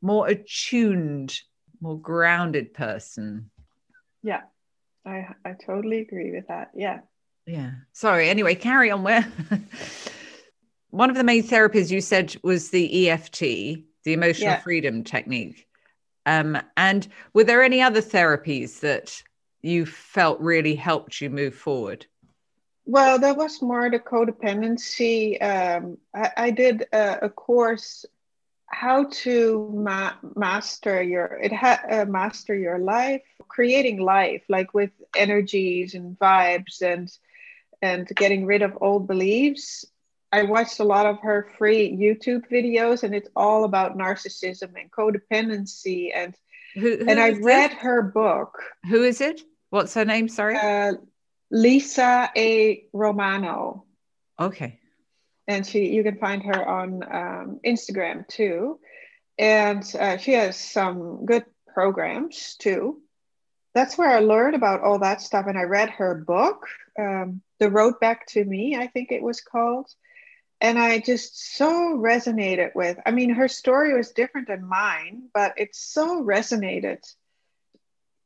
more 0.00 0.28
attuned, 0.28 1.40
more 1.80 1.98
grounded 1.98 2.74
person. 2.74 3.50
Yeah, 4.22 4.42
I 5.08 5.34
I 5.44 5.52
totally 5.64 6.00
agree 6.00 6.32
with 6.32 6.48
that. 6.48 6.70
Yeah. 6.74 7.00
Yeah. 7.46 7.70
Sorry. 7.92 8.28
Anyway, 8.28 8.54
carry 8.54 8.90
on. 8.90 9.02
Where 9.02 9.26
one 10.90 11.10
of 11.10 11.16
the 11.16 11.24
main 11.24 11.42
therapies 11.42 11.90
you 11.90 12.00
said 12.00 12.36
was 12.42 12.70
the 12.70 13.08
EFT, 13.10 13.40
the 13.40 14.12
emotional 14.12 14.56
freedom 14.56 15.02
technique. 15.02 15.66
Um, 16.26 16.58
and 16.76 17.08
were 17.32 17.44
there 17.44 17.62
any 17.62 17.80
other 17.80 18.02
therapies 18.02 18.80
that 18.80 19.22
you 19.62 19.86
felt 19.86 20.38
really 20.40 20.74
helped 20.74 21.22
you 21.22 21.30
move 21.30 21.54
forward? 21.54 22.04
Well, 22.84 23.18
that 23.18 23.36
was 23.36 23.62
more 23.62 23.90
the 23.90 23.98
codependency. 23.98 25.42
Um, 25.42 25.98
I, 26.14 26.30
I, 26.36 26.50
did 26.50 26.86
a, 26.92 27.18
a, 27.26 27.30
course 27.30 28.06
how 28.70 29.04
to 29.10 29.70
ma- 29.74 30.14
master 30.36 31.02
your 31.02 31.38
it 31.42 31.52
ha- 31.52 31.82
uh, 31.90 32.04
master 32.04 32.54
your 32.54 32.78
life, 32.78 33.22
creating 33.48 34.00
life 34.00 34.42
like 34.48 34.74
with 34.74 34.90
energies 35.16 35.94
and 35.94 36.18
vibes 36.18 36.82
and 36.82 37.10
and 37.82 38.06
getting 38.08 38.44
rid 38.46 38.62
of 38.62 38.78
old 38.80 39.06
beliefs. 39.06 39.84
I 40.30 40.42
watched 40.42 40.80
a 40.80 40.84
lot 40.84 41.06
of 41.06 41.20
her 41.20 41.48
free 41.56 41.90
YouTube 41.96 42.48
videos, 42.50 43.02
and 43.02 43.14
it's 43.14 43.28
all 43.34 43.64
about 43.64 43.96
narcissism 43.96 44.74
and 44.78 44.90
codependency. 44.90 46.10
And 46.14 46.34
who, 46.74 46.98
who 46.98 47.08
and 47.08 47.18
I 47.18 47.30
read 47.30 47.72
it? 47.72 47.78
her 47.78 48.02
book. 48.02 48.58
Who 48.88 49.02
is 49.02 49.20
it? 49.20 49.40
What's 49.70 49.94
her 49.94 50.04
name? 50.04 50.28
Sorry. 50.28 50.56
Uh, 50.56 50.94
Lisa 51.50 52.30
A. 52.36 52.84
Romano. 52.92 53.84
Okay. 54.38 54.78
And 55.48 55.66
she, 55.66 55.88
you 55.88 56.04
can 56.04 56.18
find 56.18 56.44
her 56.44 56.68
on 56.68 57.02
um, 57.04 57.60
Instagram 57.66 58.28
too, 58.28 58.80
and 59.38 59.84
uh, 59.98 60.18
she 60.18 60.32
has 60.34 60.56
some 60.58 61.26
good 61.26 61.44
programs 61.74 62.56
too. 62.58 63.02
that's 63.74 63.98
where 63.98 64.10
I 64.10 64.20
learned 64.20 64.56
about 64.56 64.82
all 64.82 65.00
that 65.00 65.22
stuff. 65.22 65.46
And 65.48 65.58
I 65.58 65.62
read 65.64 65.90
her 65.90 66.14
book, 66.14 66.66
um, 66.98 67.42
The 67.60 67.70
Road 67.70 68.00
Back 68.00 68.26
to 68.28 68.44
Me, 68.44 68.76
I 68.76 68.88
think 68.88 69.12
it 69.12 69.22
was 69.22 69.40
called. 69.40 69.88
And 70.60 70.78
I 70.78 70.98
just 71.00 71.56
so 71.56 71.96
resonated 71.96 72.74
with, 72.74 72.98
I 73.06 73.12
mean, 73.12 73.30
her 73.30 73.48
story 73.48 73.94
was 73.94 74.12
different 74.12 74.48
than 74.48 74.68
mine, 74.68 75.28
but 75.34 75.54
it 75.58 75.74
so 75.74 76.22
resonated. 76.24 76.98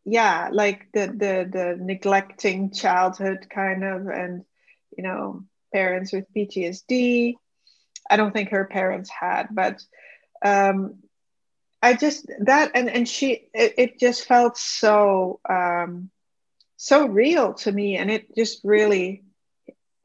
Yeah, 0.05 0.49
like 0.53 0.89
the 0.93 1.07
the 1.07 1.49
the 1.51 1.77
neglecting 1.81 2.73
childhood 2.73 3.49
kind 3.51 3.85
of 3.85 4.07
and 4.09 4.45
you 4.97 5.05
know, 5.05 5.45
parents 5.73 6.13
with 6.13 6.25
PTSD. 6.37 7.35
I 8.11 8.17
don't 8.17 8.33
think 8.33 8.51
her 8.51 8.65
parents 8.65 9.11
had, 9.11 9.49
but 9.53 9.83
um, 10.45 10.97
I 11.81 11.95
just 11.95 12.31
that 12.41 12.73
and 12.75 12.89
and 12.89 13.09
she 13.09 13.49
it, 13.55 13.75
it 13.79 13.99
just 13.99 14.25
felt 14.27 14.57
so 14.57 15.41
um, 15.49 16.11
so 16.77 17.07
real 17.07 17.55
to 17.55 17.71
me, 17.71 17.97
and 17.97 18.11
it 18.11 18.35
just 18.37 18.61
really, 18.65 19.23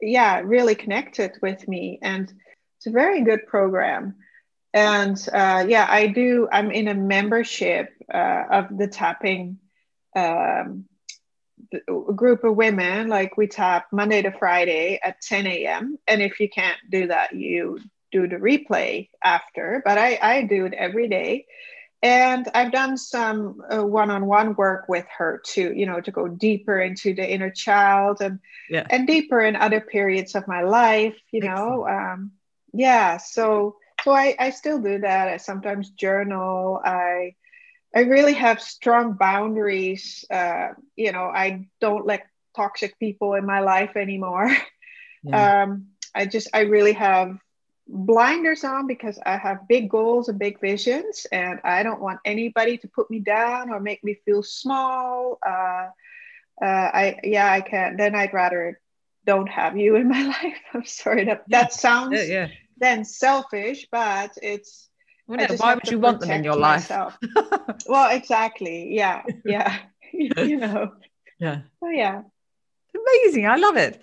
yeah, 0.00 0.40
really 0.44 0.76
connected 0.76 1.32
with 1.42 1.66
me, 1.66 1.98
and 2.02 2.32
it's 2.76 2.86
a 2.86 2.92
very 2.92 3.22
good 3.22 3.46
program. 3.46 4.14
And 4.72 5.16
uh, 5.32 5.64
yeah, 5.68 5.86
I 5.88 6.06
do. 6.06 6.48
I'm 6.52 6.70
in 6.70 6.86
a 6.86 6.94
membership 6.94 7.90
uh, 8.12 8.44
of 8.50 8.78
the 8.78 8.86
tapping 8.86 9.58
um, 10.14 10.84
group 12.14 12.44
of 12.44 12.56
women. 12.56 13.08
Like 13.08 13.36
we 13.36 13.46
tap 13.46 13.86
Monday 13.92 14.22
to 14.22 14.32
Friday 14.32 15.00
at 15.02 15.20
10 15.20 15.46
a.m. 15.46 15.98
And 16.06 16.22
if 16.22 16.40
you 16.40 16.48
can't 16.48 16.78
do 16.90 17.08
that, 17.08 17.34
you 17.34 17.80
do 18.10 18.26
the 18.26 18.36
replay 18.36 19.08
after, 19.22 19.82
but 19.84 19.98
I, 19.98 20.18
I 20.20 20.42
do 20.42 20.66
it 20.66 20.74
every 20.74 21.08
day. 21.08 21.46
And 22.00 22.48
I've 22.54 22.70
done 22.70 22.96
some 22.96 23.60
uh, 23.72 23.84
one-on-one 23.84 24.54
work 24.54 24.88
with 24.88 25.04
her 25.18 25.42
too, 25.44 25.72
you 25.74 25.84
know, 25.84 26.00
to 26.00 26.10
go 26.12 26.28
deeper 26.28 26.80
into 26.80 27.12
the 27.12 27.28
inner 27.28 27.50
child 27.50 28.18
and 28.20 28.38
yeah. 28.70 28.86
and 28.88 29.06
deeper 29.06 29.40
in 29.40 29.56
other 29.56 29.80
periods 29.80 30.36
of 30.36 30.46
my 30.46 30.62
life, 30.62 31.16
you 31.32 31.40
Excellent. 31.42 31.58
know. 31.58 31.88
Um, 31.88 32.32
yeah, 32.72 33.16
so 33.16 33.76
so 34.04 34.12
I, 34.12 34.36
I 34.38 34.50
still 34.50 34.80
do 34.80 35.00
that. 35.00 35.28
I 35.28 35.38
sometimes 35.38 35.90
journal. 35.90 36.80
I 36.84 37.34
I 37.94 38.00
really 38.00 38.34
have 38.34 38.60
strong 38.60 39.14
boundaries. 39.14 40.24
Uh, 40.30 40.68
you 40.96 41.12
know, 41.12 41.24
I 41.24 41.68
don't 41.80 42.06
let 42.06 42.26
toxic 42.54 42.98
people 42.98 43.34
in 43.34 43.46
my 43.46 43.60
life 43.60 43.96
anymore. 43.96 44.50
Yeah. 45.24 45.62
Um, 45.64 45.88
I 46.14 46.26
just 46.26 46.48
I 46.54 46.60
really 46.60 46.92
have 46.92 47.38
blinders 47.88 48.62
on 48.62 48.86
because 48.86 49.18
I 49.26 49.36
have 49.36 49.66
big 49.66 49.90
goals 49.90 50.28
and 50.28 50.38
big 50.38 50.60
visions, 50.60 51.26
and 51.32 51.58
I 51.64 51.82
don't 51.82 52.00
want 52.00 52.20
anybody 52.24 52.78
to 52.78 52.88
put 52.88 53.10
me 53.10 53.18
down 53.18 53.70
or 53.70 53.80
make 53.80 54.04
me 54.04 54.14
feel 54.24 54.44
small. 54.44 55.38
Uh, 55.44 55.88
uh, 56.62 56.90
I 56.94 57.18
yeah, 57.24 57.50
I 57.50 57.60
can. 57.60 57.96
Then 57.96 58.14
I'd 58.14 58.32
rather 58.32 58.80
don't 59.26 59.48
have 59.48 59.76
you 59.76 59.96
in 59.96 60.08
my 60.08 60.22
life. 60.42 60.62
I'm 60.72 60.84
sorry 60.84 61.24
that 61.24 61.42
that 61.48 61.72
sounds 61.72 62.16
yeah, 62.28 62.46
yeah. 62.46 62.48
then 62.76 63.04
selfish, 63.04 63.88
but 63.90 64.38
it's. 64.40 64.87
Why 65.28 65.74
would 65.74 65.90
you 65.90 65.98
want 65.98 66.20
them 66.20 66.30
in 66.30 66.44
your 66.44 66.56
life? 66.56 66.90
well, 67.86 68.10
exactly. 68.10 68.94
Yeah, 68.94 69.22
yeah. 69.44 69.78
you 70.12 70.56
know. 70.56 70.92
Yeah. 71.38 71.60
Oh 71.82 71.90
yeah. 71.90 72.22
Amazing. 72.94 73.46
I 73.46 73.56
love 73.56 73.76
it. 73.76 74.02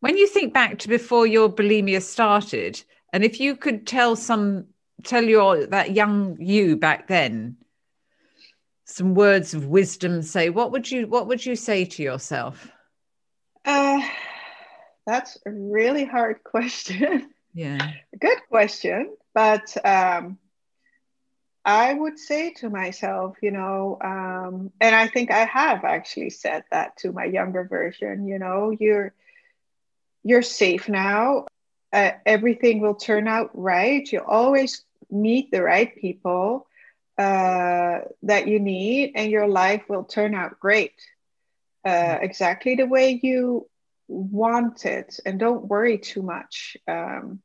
When 0.00 0.16
you 0.16 0.26
think 0.26 0.54
back 0.54 0.78
to 0.78 0.88
before 0.88 1.26
your 1.26 1.50
bulimia 1.50 2.00
started, 2.00 2.82
and 3.12 3.22
if 3.22 3.38
you 3.38 3.54
could 3.54 3.86
tell 3.86 4.16
some, 4.16 4.66
tell 5.04 5.24
your 5.24 5.66
that 5.66 5.92
young 5.92 6.38
you 6.40 6.76
back 6.76 7.06
then, 7.06 7.58
some 8.86 9.14
words 9.14 9.52
of 9.52 9.66
wisdom, 9.66 10.22
say 10.22 10.48
what 10.48 10.72
would 10.72 10.90
you 10.90 11.06
what 11.06 11.26
would 11.26 11.44
you 11.44 11.54
say 11.54 11.84
to 11.84 12.02
yourself? 12.02 12.72
Uh, 13.66 14.00
that's 15.06 15.36
a 15.44 15.50
really 15.50 16.06
hard 16.06 16.42
question. 16.44 17.28
Yeah, 17.52 17.90
good 18.18 18.38
question, 18.48 19.14
but 19.34 19.76
um, 19.84 20.38
I 21.64 21.92
would 21.92 22.18
say 22.18 22.52
to 22.54 22.70
myself, 22.70 23.36
you 23.42 23.50
know, 23.50 23.98
um, 24.02 24.70
and 24.80 24.94
I 24.94 25.06
think 25.08 25.30
I 25.30 25.44
have 25.44 25.84
actually 25.84 26.30
said 26.30 26.64
that 26.70 26.96
to 26.98 27.12
my 27.12 27.24
younger 27.24 27.64
version. 27.64 28.26
You 28.26 28.38
know, 28.38 28.70
you're 28.78 29.14
you're 30.22 30.42
safe 30.42 30.88
now. 30.88 31.46
Uh, 31.92 32.10
everything 32.26 32.80
will 32.80 32.94
turn 32.94 33.26
out 33.28 33.50
right. 33.54 34.10
You 34.10 34.20
always 34.20 34.84
meet 35.10 35.50
the 35.50 35.62
right 35.62 35.94
people 35.96 36.66
uh, 37.18 38.00
that 38.22 38.46
you 38.46 38.58
need, 38.58 39.12
and 39.14 39.30
your 39.30 39.46
life 39.48 39.82
will 39.88 40.04
turn 40.04 40.34
out 40.34 40.58
great, 40.60 40.94
uh, 41.84 42.18
exactly 42.20 42.74
the 42.76 42.86
way 42.86 43.18
you 43.22 43.66
want 44.08 44.84
it. 44.86 45.18
And 45.24 45.38
don't 45.38 45.66
worry 45.66 45.98
too 45.98 46.22
much. 46.22 46.76
Um, 46.88 47.40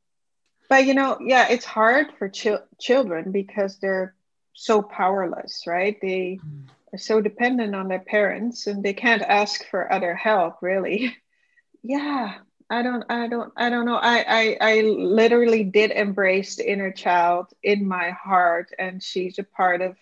but 0.68 0.86
you 0.86 0.94
know, 0.94 1.18
yeah, 1.20 1.48
it's 1.48 1.64
hard 1.64 2.08
for 2.18 2.28
ch- 2.28 2.62
children 2.78 3.32
because 3.32 3.78
they're 3.78 4.14
so 4.52 4.82
powerless, 4.82 5.64
right? 5.66 5.96
They 6.00 6.40
mm. 6.44 6.68
are 6.92 6.98
so 6.98 7.20
dependent 7.20 7.74
on 7.74 7.88
their 7.88 8.00
parents, 8.00 8.66
and 8.66 8.82
they 8.82 8.94
can't 8.94 9.22
ask 9.22 9.64
for 9.68 9.92
other 9.92 10.14
help, 10.14 10.56
really. 10.62 11.16
yeah, 11.82 12.38
I 12.68 12.82
don't, 12.82 13.04
I 13.08 13.28
don't, 13.28 13.52
I 13.56 13.70
don't 13.70 13.86
know. 13.86 13.96
I, 13.96 14.24
I, 14.26 14.56
I 14.60 14.80
literally 14.80 15.62
did 15.62 15.92
embrace 15.92 16.56
the 16.56 16.70
inner 16.70 16.90
child 16.90 17.46
in 17.62 17.86
my 17.86 18.10
heart, 18.10 18.70
and 18.78 19.02
she's 19.02 19.38
a 19.38 19.44
part 19.44 19.82
of, 19.82 19.96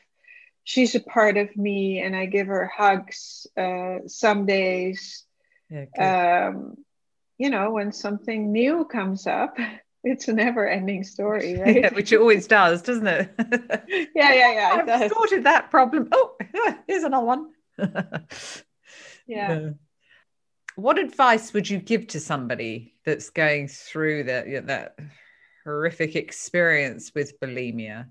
she's 0.62 0.94
a 0.94 1.00
part 1.00 1.36
of 1.36 1.54
me, 1.56 2.00
and 2.00 2.16
I 2.16 2.26
give 2.26 2.46
her 2.46 2.66
hugs. 2.74 3.46
Uh, 3.56 3.98
some 4.06 4.46
days, 4.46 5.24
yeah, 5.68 6.48
um, 6.48 6.76
you 7.38 7.50
know, 7.50 7.72
when 7.72 7.92
something 7.92 8.52
new 8.52 8.84
comes 8.84 9.26
up, 9.26 9.58
it's 10.04 10.28
a 10.28 10.32
never-ending 10.32 11.04
story, 11.04 11.58
right? 11.60 11.76
yeah, 11.76 11.94
which 11.94 12.12
it 12.12 12.20
always 12.20 12.46
does, 12.46 12.82
doesn't 12.82 13.06
it? 13.06 13.34
yeah, 14.14 14.32
yeah, 14.32 14.52
yeah. 14.52 14.70
I've 14.74 14.86
does. 14.86 15.10
sorted 15.10 15.44
that 15.44 15.70
problem. 15.70 16.08
Oh, 16.12 16.36
here's 16.86 17.02
another 17.02 17.26
one. 17.26 17.50
yeah. 17.78 17.98
yeah 19.26 19.70
what 20.76 20.98
advice 20.98 21.52
would 21.52 21.68
you 21.68 21.78
give 21.78 22.06
to 22.08 22.20
somebody 22.20 22.94
that's 23.04 23.30
going 23.30 23.68
through 23.68 24.24
that 24.24 24.66
that 24.66 24.98
horrific 25.64 26.16
experience 26.16 27.12
with 27.14 27.38
bulimia 27.40 28.06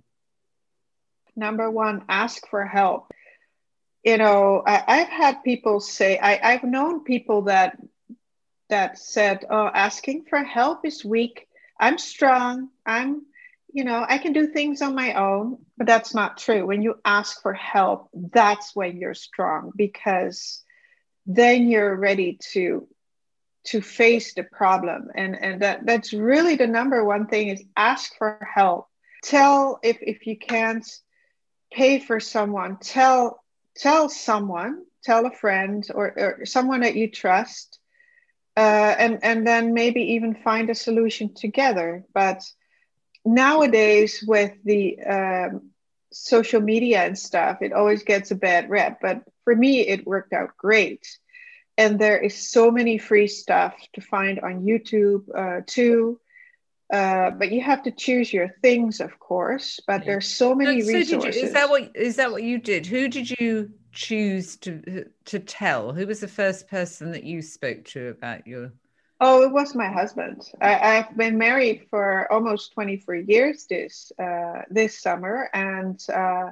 number 1.36 1.69
one 1.69 2.03
ask 2.10 2.47
for 2.47 2.65
help 2.65 3.12
you 4.03 4.17
know 4.17 4.63
I, 4.65 4.97
have 4.97 5.08
had 5.10 5.43
people 5.43 5.79
say 5.79 6.17
I, 6.17 6.53
i've 6.53 6.63
known 6.63 7.03
people 7.03 7.43
that 7.43 7.77
that 8.69 8.97
said 8.97 9.45
oh 9.49 9.69
asking 9.73 10.25
for 10.29 10.43
help 10.43 10.86
is 10.86 11.03
weak 11.03 11.47
i'm 11.83 11.97
strong. 11.97 12.69
I'm 12.85 13.25
you 13.71 13.83
know 13.83 14.05
i 14.07 14.17
can 14.17 14.33
do 14.33 14.47
things 14.47 14.81
on 14.81 14.95
my 14.95 15.13
own 15.13 15.57
but 15.77 15.87
that's 15.87 16.13
not 16.13 16.37
true. 16.37 16.65
When 16.65 16.81
you 16.81 16.95
ask 17.03 17.41
for 17.41 17.53
help 17.53 18.09
that's 18.13 18.75
when 18.75 18.97
you're 18.97 19.15
strong 19.15 19.71
because 19.75 20.63
then 21.25 21.69
you're 21.69 21.95
ready 21.95 22.37
to 22.53 22.87
to 23.65 23.81
face 23.81 24.33
the 24.33 24.43
problem. 24.43 25.09
And 25.15 25.35
and 25.41 25.61
that 25.61 25.85
that's 25.85 26.13
really 26.13 26.55
the 26.55 26.67
number 26.67 27.03
one 27.03 27.27
thing 27.27 27.47
is 27.47 27.63
ask 27.75 28.15
for 28.17 28.47
help. 28.53 28.87
Tell 29.23 29.79
if 29.83 29.97
if 30.01 30.27
you 30.27 30.37
can't 30.37 30.85
pay 31.71 31.99
for 31.99 32.19
someone 32.19 32.77
tell 32.77 33.41
tell 33.75 34.09
someone 34.09 34.83
tell 35.03 35.25
a 35.25 35.31
friend 35.31 35.85
or, 35.93 36.13
or 36.17 36.45
someone 36.45 36.81
that 36.81 36.95
you 36.95 37.09
trust 37.09 37.79
uh, 38.55 38.95
and 38.99 39.23
and 39.23 39.45
then 39.45 39.73
maybe 39.73 40.01
even 40.13 40.35
find 40.35 40.69
a 40.69 40.75
solution 40.75 41.33
together 41.33 42.03
but 42.13 42.43
nowadays 43.25 44.23
with 44.27 44.53
the 44.63 44.99
um, 45.01 45.69
social 46.11 46.61
media 46.61 47.03
and 47.03 47.17
stuff 47.17 47.61
it 47.61 47.73
always 47.73 48.03
gets 48.03 48.31
a 48.31 48.35
bad 48.35 48.69
rep 48.69 48.99
but 49.01 49.23
for 49.43 49.55
me, 49.55 49.81
it 49.81 50.07
worked 50.07 50.33
out 50.33 50.57
great. 50.57 51.07
And 51.77 51.99
there 51.99 52.17
is 52.17 52.35
so 52.35 52.71
many 52.71 52.97
free 52.97 53.27
stuff 53.27 53.75
to 53.93 54.01
find 54.01 54.39
on 54.39 54.63
YouTube 54.63 55.23
uh, 55.35 55.61
too. 55.65 56.19
Uh, 56.91 57.31
but 57.31 57.51
you 57.51 57.61
have 57.61 57.83
to 57.83 57.91
choose 57.91 58.31
your 58.31 58.49
things, 58.61 58.99
of 58.99 59.17
course. 59.19 59.79
But 59.87 60.05
there's 60.05 60.27
so 60.27 60.53
many 60.53 60.81
so, 60.81 60.93
resources. 60.93 61.35
you, 61.35 61.47
is 61.47 61.53
that 61.53 61.69
what 61.69 61.91
is 61.95 62.17
that 62.17 62.31
what 62.31 62.43
you 62.43 62.59
did? 62.59 62.85
Who 62.85 63.07
did 63.07 63.31
you 63.31 63.71
choose 63.93 64.58
to 64.58 65.06
to 65.25 65.39
tell? 65.39 65.93
Who 65.93 66.08
was 66.08 66.19
the 66.19 66.27
first 66.27 66.67
person 66.67 67.12
that 67.12 67.23
you 67.23 67.41
spoke 67.41 67.86
to 67.86 68.10
about 68.10 68.47
your? 68.47 68.73
Oh, 69.21 69.43
it 69.43 69.51
was 69.51 69.73
my 69.73 69.88
husband. 69.88 70.41
I, 70.60 70.95
have 70.95 71.15
been 71.15 71.38
married 71.38 71.88
for 71.89 72.29
almost 72.29 72.73
24 72.73 73.15
years 73.15 73.65
this 73.69 74.12
uh, 74.19 74.63
this 74.69 74.99
summer, 74.99 75.49
and 75.53 75.97
uh, 76.13 76.49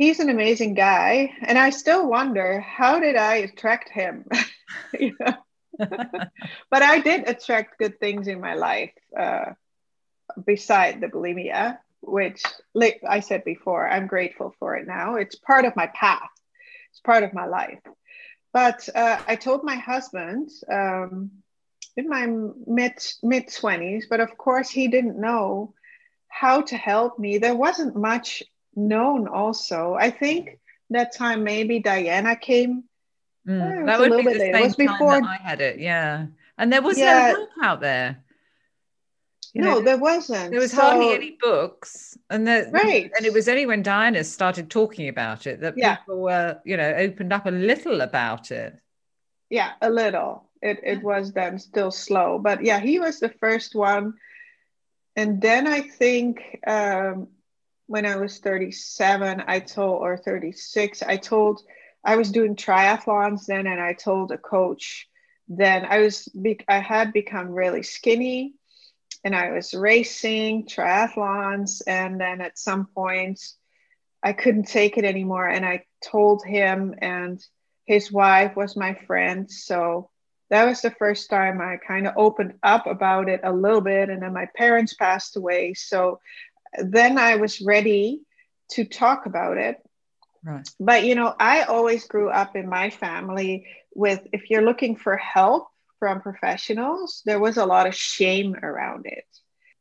he's 0.00 0.18
an 0.18 0.30
amazing 0.30 0.72
guy 0.72 1.30
and 1.42 1.58
i 1.58 1.68
still 1.68 2.08
wonder 2.08 2.58
how 2.60 2.98
did 3.00 3.16
i 3.16 3.34
attract 3.36 3.90
him 3.90 4.24
but 5.78 6.82
i 6.82 6.98
did 7.00 7.28
attract 7.28 7.78
good 7.78 8.00
things 8.00 8.26
in 8.26 8.40
my 8.40 8.54
life 8.54 8.94
uh, 9.14 9.52
beside 10.46 11.02
the 11.02 11.06
bulimia 11.06 11.76
which 12.00 12.42
like 12.72 12.98
i 13.06 13.20
said 13.20 13.44
before 13.44 13.86
i'm 13.86 14.06
grateful 14.06 14.54
for 14.58 14.74
it 14.76 14.86
now 14.86 15.16
it's 15.16 15.34
part 15.34 15.66
of 15.66 15.76
my 15.76 15.86
path 15.88 16.30
it's 16.90 17.00
part 17.00 17.22
of 17.22 17.32
my 17.32 17.46
life. 17.46 17.80
But 18.52 18.88
uh, 18.94 19.20
I 19.26 19.36
told 19.36 19.64
my 19.64 19.76
husband 19.76 20.50
um, 20.70 21.30
in 21.96 22.08
my 22.08 22.26
mid 22.66 22.94
mid 23.22 23.52
twenties, 23.52 24.06
but 24.10 24.20
of 24.20 24.36
course 24.36 24.68
he 24.68 24.88
didn't 24.88 25.20
know 25.20 25.74
how 26.28 26.62
to 26.62 26.76
help 26.76 27.18
me. 27.18 27.38
There 27.38 27.54
wasn't 27.54 27.96
much 27.96 28.42
known. 28.74 29.28
Also, 29.28 29.94
I 29.94 30.10
think 30.10 30.58
that 30.90 31.14
time 31.14 31.44
maybe 31.44 31.78
Diana 31.80 32.36
came. 32.36 32.84
Mm, 33.46 33.86
that 33.86 34.00
would 34.00 34.16
be 34.16 34.32
the 34.32 34.38
same 34.38 34.54
it 34.54 34.60
was 34.62 34.76
before 34.76 35.22
I 35.24 35.36
had 35.36 35.60
it. 35.60 35.78
Yeah, 35.78 36.26
and 36.58 36.72
there 36.72 36.82
was 36.82 36.98
yeah. 36.98 37.32
no 37.32 37.36
help 37.36 37.50
out 37.62 37.80
there. 37.80 38.24
You 39.52 39.62
no, 39.62 39.74
know, 39.74 39.80
there 39.80 39.98
wasn't. 39.98 40.50
There 40.50 40.60
was 40.60 40.70
so, 40.70 40.80
hardly 40.80 41.12
any 41.12 41.36
books, 41.40 42.16
and 42.28 42.46
the, 42.46 42.68
right, 42.70 43.10
and 43.16 43.26
it 43.26 43.32
was 43.32 43.48
only 43.48 43.66
when 43.66 43.82
Diana 43.82 44.22
started 44.22 44.70
talking 44.70 45.08
about 45.08 45.46
it 45.46 45.60
that 45.60 45.76
yeah. 45.76 45.96
people 45.96 46.20
were, 46.20 46.60
you 46.64 46.76
know, 46.76 46.94
opened 46.96 47.32
up 47.32 47.46
a 47.46 47.50
little 47.50 48.00
about 48.00 48.50
it. 48.50 48.78
Yeah, 49.48 49.72
a 49.82 49.90
little. 49.90 50.48
It 50.62 50.78
it 50.84 51.02
was 51.02 51.32
then 51.32 51.58
still 51.58 51.90
slow, 51.90 52.38
but 52.38 52.62
yeah, 52.62 52.78
he 52.78 53.00
was 53.00 53.18
the 53.18 53.28
first 53.28 53.74
one, 53.74 54.14
and 55.16 55.40
then 55.40 55.66
I 55.66 55.80
think 55.80 56.60
um, 56.66 57.28
when 57.86 58.06
I 58.06 58.16
was 58.16 58.38
thirty 58.38 58.70
seven, 58.70 59.42
I 59.46 59.58
told 59.58 60.02
or 60.02 60.16
thirty 60.16 60.52
six, 60.52 61.02
I 61.02 61.16
told 61.16 61.62
I 62.04 62.16
was 62.16 62.30
doing 62.30 62.54
triathlons 62.54 63.46
then, 63.46 63.66
and 63.66 63.80
I 63.80 63.94
told 63.94 64.30
a 64.30 64.38
coach 64.38 65.08
then 65.52 65.84
I 65.84 65.98
was 65.98 66.28
I 66.68 66.78
had 66.78 67.12
become 67.12 67.50
really 67.50 67.82
skinny 67.82 68.54
and 69.24 69.34
I 69.34 69.50
was 69.52 69.74
racing 69.74 70.66
triathlons. 70.66 71.82
And 71.86 72.20
then 72.20 72.40
at 72.40 72.58
some 72.58 72.86
point, 72.86 73.40
I 74.22 74.32
couldn't 74.32 74.68
take 74.68 74.98
it 74.98 75.04
anymore. 75.04 75.48
And 75.48 75.64
I 75.64 75.84
told 76.04 76.44
him, 76.44 76.94
and 76.98 77.42
his 77.86 78.12
wife 78.12 78.56
was 78.56 78.76
my 78.76 78.94
friend. 78.94 79.50
So 79.50 80.10
that 80.50 80.64
was 80.64 80.80
the 80.82 80.90
first 80.90 81.30
time 81.30 81.60
I 81.60 81.76
kind 81.76 82.06
of 82.06 82.14
opened 82.16 82.54
up 82.62 82.86
about 82.86 83.28
it 83.28 83.40
a 83.44 83.52
little 83.52 83.80
bit. 83.80 84.08
And 84.08 84.22
then 84.22 84.32
my 84.32 84.48
parents 84.56 84.94
passed 84.94 85.36
away. 85.36 85.74
So 85.74 86.20
then 86.78 87.18
I 87.18 87.36
was 87.36 87.60
ready 87.60 88.20
to 88.72 88.84
talk 88.84 89.26
about 89.26 89.56
it. 89.56 89.76
Right. 90.42 90.68
But, 90.78 91.04
you 91.04 91.14
know, 91.14 91.34
I 91.38 91.62
always 91.62 92.06
grew 92.06 92.30
up 92.30 92.56
in 92.56 92.68
my 92.68 92.90
family 92.90 93.66
with 93.94 94.20
if 94.32 94.50
you're 94.50 94.62
looking 94.64 94.96
for 94.96 95.16
help, 95.16 95.68
from 96.00 96.20
professionals, 96.20 97.22
there 97.24 97.38
was 97.38 97.58
a 97.58 97.66
lot 97.66 97.86
of 97.86 97.94
shame 97.94 98.56
around 98.56 99.06
it. 99.06 99.24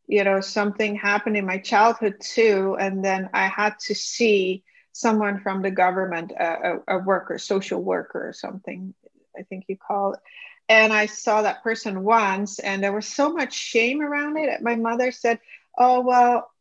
You 0.05 0.23
know, 0.23 0.41
something 0.41 0.95
happened 0.95 1.38
in 1.38 1.45
my 1.45 1.58
childhood 1.58 2.15
too, 2.19 2.77
and 2.79 3.03
then 3.03 3.29
I 3.34 3.47
had 3.47 3.79
to 3.88 3.95
see 3.95 4.63
someone 4.91 5.39
from 5.39 5.62
the 5.62 5.71
government, 5.71 6.32
a, 6.32 6.79
a, 6.88 6.99
worker, 6.99 7.38
social 7.38 7.82
worker, 7.82 8.29
or 8.29 8.34
something, 8.34 8.93
I 9.38 9.43
think 9.43 9.65
you 9.67 9.77
call 9.77 10.13
it. 10.13 10.19
And 10.67 10.91
I 10.91 11.05
saw 11.08 11.41
that 11.41 11.63
person 11.63 12.03
once, 12.03 12.60
and 12.60 12.84
there 12.84 12.93
was 12.93 13.08
so 13.08 13.34
much 13.34 13.53
shame 13.53 14.01
around 14.01 14.38
it. 14.38 14.62
My 14.62 14.75
mother 14.75 15.12
said, 15.12 15.39
Oh, 15.77 16.01
well, 16.01 16.51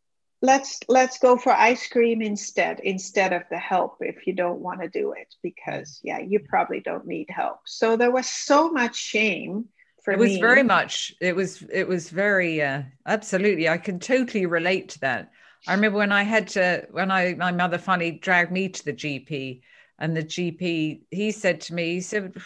let's 0.40 0.80
let's 0.88 1.18
go 1.18 1.36
for 1.36 1.52
ice 1.52 1.88
cream 1.88 2.22
instead 2.22 2.80
instead 2.80 3.32
of 3.32 3.42
the 3.50 3.58
help 3.58 3.96
if 4.00 4.26
you 4.26 4.32
don't 4.32 4.60
want 4.60 4.80
to 4.80 4.88
do 4.88 5.12
it 5.12 5.34
because 5.42 6.00
yeah 6.04 6.18
you 6.18 6.38
probably 6.38 6.80
don't 6.80 7.06
need 7.06 7.26
help 7.28 7.58
so 7.66 7.96
there 7.96 8.10
was 8.10 8.26
so 8.26 8.70
much 8.70 8.96
shame 8.96 9.64
for 10.04 10.12
it 10.12 10.18
was 10.18 10.34
me. 10.34 10.40
very 10.40 10.62
much 10.62 11.12
it 11.20 11.34
was 11.34 11.62
it 11.72 11.88
was 11.88 12.10
very 12.10 12.62
uh, 12.62 12.82
absolutely 13.06 13.68
i 13.68 13.76
can 13.76 13.98
totally 13.98 14.46
relate 14.46 14.90
to 14.90 15.00
that 15.00 15.32
i 15.66 15.74
remember 15.74 15.98
when 15.98 16.12
i 16.12 16.22
had 16.22 16.46
to 16.46 16.86
when 16.92 17.10
i 17.10 17.34
my 17.34 17.50
mother 17.50 17.78
finally 17.78 18.12
dragged 18.12 18.52
me 18.52 18.68
to 18.68 18.84
the 18.84 18.92
gp 18.92 19.60
and 19.98 20.16
the 20.16 20.22
gp 20.22 21.00
he 21.10 21.32
said 21.32 21.60
to 21.60 21.74
me 21.74 21.94
he 21.94 22.00
said 22.00 22.36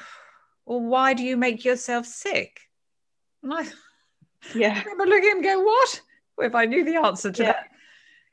well 0.65 0.81
why 0.81 1.13
do 1.13 1.23
you 1.23 1.37
make 1.37 1.63
yourself 1.63 2.07
sick 2.07 2.59
and 3.43 3.53
i 3.53 3.67
yeah 4.55 4.75
I 4.75 4.83
remember 4.83 5.07
looking 5.07 5.31
at 5.31 5.37
him 5.37 5.43
go 5.43 5.63
what 5.63 6.01
if 6.39 6.55
I 6.55 6.67
knew 6.67 6.85
the 6.85 6.97
answer 6.97 7.31
to 7.31 7.43
yeah. 7.43 7.53
that. 7.53 7.69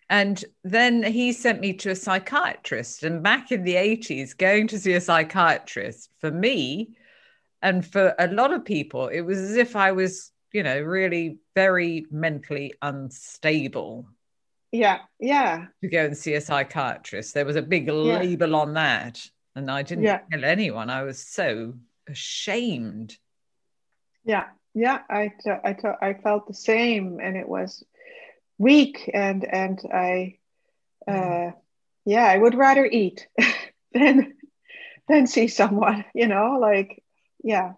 And 0.09 0.43
then 0.63 1.03
he 1.03 1.31
sent 1.33 1.61
me 1.61 1.73
to 1.73 1.91
a 1.91 1.95
psychiatrist. 1.95 3.03
And 3.03 3.21
back 3.21 3.51
in 3.51 3.63
the 3.63 3.75
80s, 3.75 4.35
going 4.35 4.67
to 4.67 4.79
see 4.79 4.93
a 4.93 5.01
psychiatrist 5.01 6.09
for 6.19 6.31
me 6.31 6.95
and 7.61 7.85
for 7.85 8.15
a 8.17 8.27
lot 8.27 8.53
of 8.53 8.65
people, 8.65 9.07
it 9.07 9.21
was 9.21 9.37
as 9.37 9.55
if 9.55 9.75
I 9.75 9.91
was, 9.91 10.31
you 10.53 10.63
know, 10.63 10.79
really 10.81 11.39
very 11.55 12.05
mentally 12.09 12.73
unstable. 12.81 14.07
Yeah, 14.71 14.99
yeah. 15.19 15.65
To 15.83 15.89
go 15.89 16.05
and 16.05 16.17
see 16.17 16.35
a 16.35 16.41
psychiatrist. 16.41 17.33
There 17.33 17.45
was 17.45 17.55
a 17.55 17.61
big 17.61 17.87
yeah. 17.87 17.93
label 17.93 18.55
on 18.55 18.73
that. 18.75 19.21
And 19.55 19.69
I 19.69 19.83
didn't 19.83 20.05
yeah. 20.05 20.21
tell 20.31 20.45
anyone. 20.45 20.89
I 20.89 21.03
was 21.03 21.25
so 21.25 21.73
ashamed. 22.07 23.17
Yeah, 24.23 24.45
yeah. 24.73 24.99
I, 25.09 25.33
t- 25.43 25.51
I, 25.63 25.73
t- 25.73 25.87
I 26.01 26.13
felt 26.13 26.47
the 26.47 26.53
same. 26.53 27.19
And 27.21 27.35
it 27.35 27.47
was 27.47 27.83
weak 28.59 29.09
and 29.13 29.45
and 29.45 29.79
I 29.93 30.37
uh 31.07 31.51
yeah 32.05 32.25
I 32.25 32.37
would 32.37 32.55
rather 32.55 32.85
eat 32.85 33.27
than 33.93 34.35
than 35.07 35.27
see 35.27 35.47
someone 35.47 36.05
you 36.15 36.27
know 36.27 36.59
like 36.61 37.03
yeah 37.43 37.73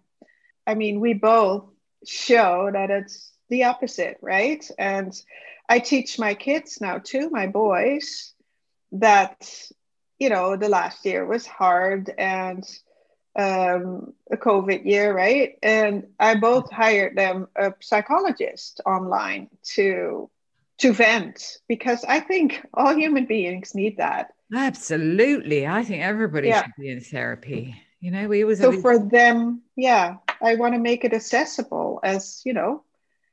I 0.68 0.76
mean 0.76 1.00
we 1.02 1.14
both 1.14 1.66
show 2.06 2.70
that 2.74 2.92
it's 2.92 3.32
the 3.50 3.66
opposite 3.66 4.18
right 4.22 4.66
and 4.80 5.14
I 5.70 5.80
teach 5.80 6.20
my 6.20 6.36
kids 6.36 6.80
now 6.82 7.00
too 7.00 7.30
my 7.32 7.48
boys 7.48 8.34
that 8.94 9.48
you 10.20 10.30
know 10.30 10.58
the 10.58 10.70
last 10.70 11.06
year 11.06 11.26
was 11.26 11.48
hard 11.48 12.14
and 12.18 12.64
um, 13.38 14.14
a 14.32 14.38
COVID 14.38 14.86
year, 14.86 15.16
right? 15.16 15.54
And 15.64 16.08
I 16.20 16.36
both 16.36 16.72
hired 16.72 17.18
them 17.18 17.48
a 17.56 17.74
psychologist 17.82 18.82
online 18.86 19.50
to 19.76 20.30
to 20.82 20.94
vent 20.94 21.60
because 21.68 22.04
I 22.06 22.20
think 22.20 22.66
all 22.74 22.96
human 22.96 23.26
beings 23.26 23.76
need 23.76 23.98
that. 23.98 24.34
Absolutely. 24.54 25.68
I 25.68 25.84
think 25.84 26.02
everybody 26.04 26.50
yeah. 26.50 26.64
should 26.64 26.72
be 26.78 26.90
in 26.90 27.02
therapy. 27.02 27.76
You 28.00 28.10
know, 28.10 28.28
we 28.28 28.42
always 28.42 28.60
so 28.60 28.82
for 28.82 28.98
them, 28.98 29.62
yeah, 29.76 30.16
I 30.42 30.56
want 30.56 30.74
to 30.74 30.80
make 30.80 31.06
it 31.06 31.14
accessible 31.14 32.00
as 32.04 32.42
you 32.44 32.54
know, 32.54 32.84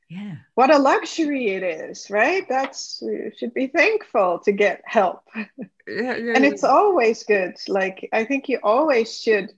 yeah, 0.09 0.35
what 0.53 0.73
a 0.73 0.77
luxury 0.77 1.49
it 1.49 1.63
is, 1.63 2.11
right? 2.11 2.47
That's 2.47 3.01
we 3.01 3.31
should 3.35 3.55
be 3.55 3.65
thankful 3.65 4.39
to 4.45 4.51
get 4.51 4.83
help, 4.85 5.23
yeah, 5.35 5.55
yeah, 5.87 6.33
and 6.35 6.45
it's 6.45 6.63
always 6.63 7.23
good. 7.23 7.55
Like 7.67 8.07
I 8.13 8.25
think 8.25 8.47
you 8.47 8.59
always 8.61 9.19
should 9.19 9.51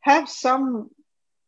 have 0.00 0.28
some 0.28 0.90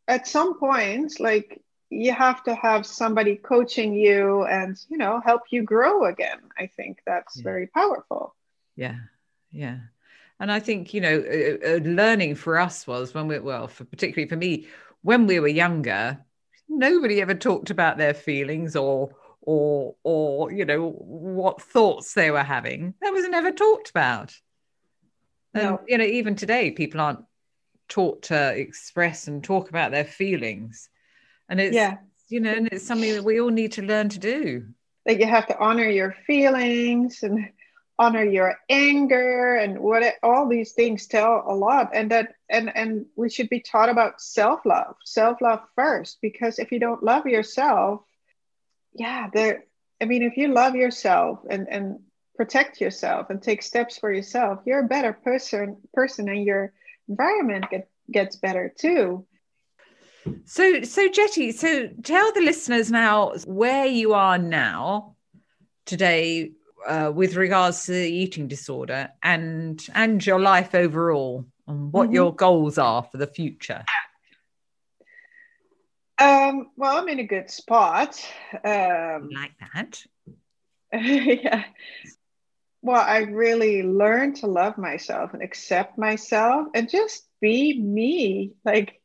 at 0.07 0.27
some 0.27 0.59
point, 0.59 1.19
like 1.19 1.61
you 1.93 2.13
have 2.13 2.43
to 2.43 2.55
have 2.55 2.85
somebody 2.85 3.35
coaching 3.35 3.93
you 3.93 4.43
and 4.45 4.77
you 4.89 4.97
know 4.97 5.21
help 5.23 5.43
you 5.49 5.63
grow 5.63 6.05
again. 6.05 6.39
I 6.57 6.67
think 6.67 6.99
that's 7.05 7.37
yeah. 7.37 7.43
very 7.43 7.67
powerful. 7.67 8.35
Yeah. 8.75 8.97
Yeah. 9.51 9.77
And 10.39 10.51
i 10.51 10.59
think 10.59 10.93
you 10.93 10.99
know 10.99 11.19
uh, 11.19 11.67
uh, 11.69 11.79
learning 11.83 12.35
for 12.35 12.59
us 12.59 12.85
was 12.85 13.13
when 13.13 13.27
we 13.27 13.39
well 13.39 13.67
for 13.67 13.85
particularly 13.85 14.27
for 14.27 14.35
me 14.35 14.67
when 15.01 15.25
we 15.25 15.39
were 15.39 15.47
younger 15.47 16.19
nobody 16.67 17.21
ever 17.21 17.35
talked 17.35 17.69
about 17.69 17.97
their 17.97 18.13
feelings 18.13 18.75
or 18.75 19.15
or 19.41 19.95
or 20.03 20.51
you 20.51 20.65
know 20.65 20.89
what 20.89 21.61
thoughts 21.61 22.13
they 22.13 22.31
were 22.31 22.43
having. 22.43 22.93
That 23.01 23.13
was 23.13 23.27
never 23.27 23.51
talked 23.51 23.89
about. 23.89 24.33
And 25.53 25.63
no. 25.63 25.81
you 25.87 25.97
know 25.97 26.05
even 26.05 26.35
today 26.35 26.71
people 26.71 27.01
aren't 27.01 27.23
taught 27.89 28.23
to 28.23 28.55
express 28.55 29.27
and 29.27 29.43
talk 29.43 29.69
about 29.69 29.91
their 29.91 30.05
feelings 30.05 30.89
and 31.49 31.59
it's 31.59 31.75
yeah. 31.75 31.97
you 32.29 32.39
know 32.39 32.53
and 32.53 32.67
it's 32.71 32.85
something 32.85 33.13
that 33.13 33.23
we 33.23 33.39
all 33.39 33.49
need 33.49 33.73
to 33.73 33.81
learn 33.81 34.09
to 34.09 34.19
do. 34.19 34.65
That 35.05 35.19
you 35.19 35.25
have 35.25 35.47
to 35.47 35.59
honor 35.59 35.89
your 35.89 36.15
feelings 36.25 37.23
and 37.23 37.49
honor 37.99 38.23
your 38.23 38.57
anger 38.69 39.55
and 39.55 39.79
what 39.79 40.01
it, 40.01 40.15
all 40.23 40.47
these 40.47 40.71
things 40.71 41.07
tell 41.07 41.43
a 41.45 41.53
lot. 41.53 41.91
And 41.93 42.11
that 42.11 42.33
and 42.49 42.71
and 42.75 43.05
we 43.15 43.29
should 43.29 43.49
be 43.49 43.59
taught 43.59 43.89
about 43.89 44.21
self-love 44.21 44.95
self-love 45.05 45.61
first 45.75 46.19
because 46.21 46.59
if 46.59 46.71
you 46.71 46.79
don't 46.79 47.03
love 47.03 47.25
yourself 47.25 48.01
yeah 48.93 49.27
there 49.33 49.65
i 50.01 50.05
mean 50.05 50.23
if 50.23 50.37
you 50.37 50.47
love 50.49 50.75
yourself 50.75 51.39
and 51.49 51.67
and 51.69 51.99
protect 52.35 52.79
yourself 52.79 53.29
and 53.29 53.41
take 53.41 53.61
steps 53.61 53.97
for 53.97 54.11
yourself 54.13 54.59
you're 54.65 54.85
a 54.85 54.87
better 54.87 55.13
person 55.13 55.77
person 55.93 56.29
and 56.29 56.45
your 56.45 56.73
environment 57.09 57.65
get, 57.69 57.89
gets 58.11 58.35
better 58.35 58.73
too 58.77 59.25
so, 60.45 60.83
so 60.83 61.07
Jetty, 61.09 61.51
so 61.51 61.89
tell 62.03 62.31
the 62.33 62.41
listeners 62.41 62.91
now 62.91 63.33
where 63.45 63.85
you 63.85 64.13
are 64.13 64.37
now 64.37 65.15
today 65.85 66.51
uh, 66.87 67.11
with 67.13 67.35
regards 67.35 67.85
to 67.85 67.91
the 67.91 68.09
eating 68.09 68.47
disorder 68.47 69.09
and 69.21 69.85
and 69.93 70.25
your 70.25 70.39
life 70.39 70.75
overall, 70.75 71.45
and 71.67 71.91
what 71.93 72.05
mm-hmm. 72.05 72.15
your 72.15 72.35
goals 72.35 72.77
are 72.77 73.03
for 73.03 73.17
the 73.17 73.27
future. 73.27 73.83
Um, 76.19 76.69
well, 76.77 76.97
I'm 76.97 77.09
in 77.09 77.19
a 77.19 77.23
good 77.23 77.49
spot. 77.49 78.23
Um, 78.63 79.29
like 79.33 79.53
that. 79.73 80.01
yeah. 80.93 81.63
well, 82.81 83.01
I 83.01 83.19
really 83.19 83.83
learned 83.83 84.37
to 84.37 84.47
love 84.47 84.77
myself 84.77 85.33
and 85.33 85.41
accept 85.41 85.97
myself 85.97 86.67
and 86.75 86.89
just 86.89 87.25
be 87.41 87.79
me. 87.79 88.53
Like, 88.63 89.01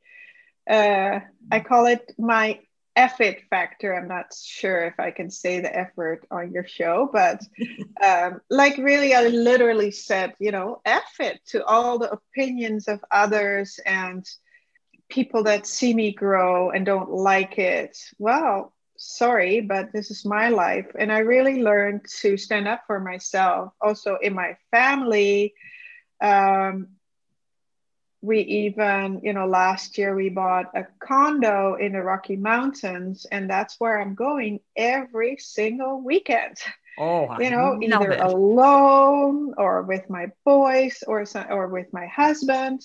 uh, 0.69 1.21
I 1.51 1.61
call 1.61 1.87
it 1.87 2.13
my 2.19 2.61
effort 2.97 3.37
factor. 3.49 3.95
I'm 3.95 4.09
not 4.09 4.35
sure 4.35 4.85
if 4.85 4.99
I 4.99 5.13
can 5.13 5.31
say 5.31 5.61
the 5.61 5.75
effort 5.75 6.27
on 6.31 6.53
your 6.53 6.67
show, 6.67 7.09
but 7.13 7.41
um, 8.05 8.41
like, 8.51 8.77
really, 8.77 9.15
I 9.15 9.29
literally 9.29 9.93
said, 9.93 10.35
you 10.41 10.51
know, 10.51 10.81
effort 10.85 11.39
to 11.49 11.65
all 11.65 11.99
the 11.99 12.11
opinions 12.11 12.89
of 12.89 13.01
others 13.11 13.79
and 13.87 14.27
people 15.09 15.45
that 15.45 15.67
see 15.67 15.95
me 15.95 16.13
grow 16.13 16.71
and 16.71 16.85
don't 16.85 17.11
like 17.11 17.59
it. 17.59 17.97
Well, 18.19 18.75
sorry, 18.99 19.61
but 19.61 19.93
this 19.93 20.11
is 20.11 20.25
my 20.25 20.49
life. 20.49 20.91
And 20.99 21.13
I 21.13 21.21
really 21.21 21.63
learned 21.63 22.05
to 22.21 22.37
stand 22.37 22.69
up 22.69 22.83
for 22.87 23.01
myself. 23.01 23.73
Also, 23.81 24.19
in 24.21 24.35
my 24.35 24.57
family, 24.71 25.55
um, 26.21 26.89
we 28.21 28.41
even, 28.41 29.21
you 29.23 29.33
know, 29.33 29.47
last 29.47 29.99
year 29.99 30.15
we 30.15 30.29
bought 30.29 30.67
a 30.75 30.87
condo 30.99 31.75
in 31.75 31.93
the 31.93 32.03
Rocky 32.03 32.37
Mountains, 32.37 33.27
and 33.31 33.49
that's 33.49 33.77
where 33.79 34.01
I'm 34.01 34.15
going 34.15 34.61
every 34.77 35.37
single 35.39 36.01
weekend. 36.01 36.57
Oh, 36.99 37.29
you 37.41 37.51
know, 37.51 37.79
either 37.81 38.13
it. 38.13 38.21
alone 38.21 39.55
or 39.57 39.83
with 39.83 40.09
my 40.11 40.33
boys 40.45 41.03
or 41.07 41.25
or 41.49 41.69
with 41.69 41.93
my 41.93 42.07
husband. 42.07 42.83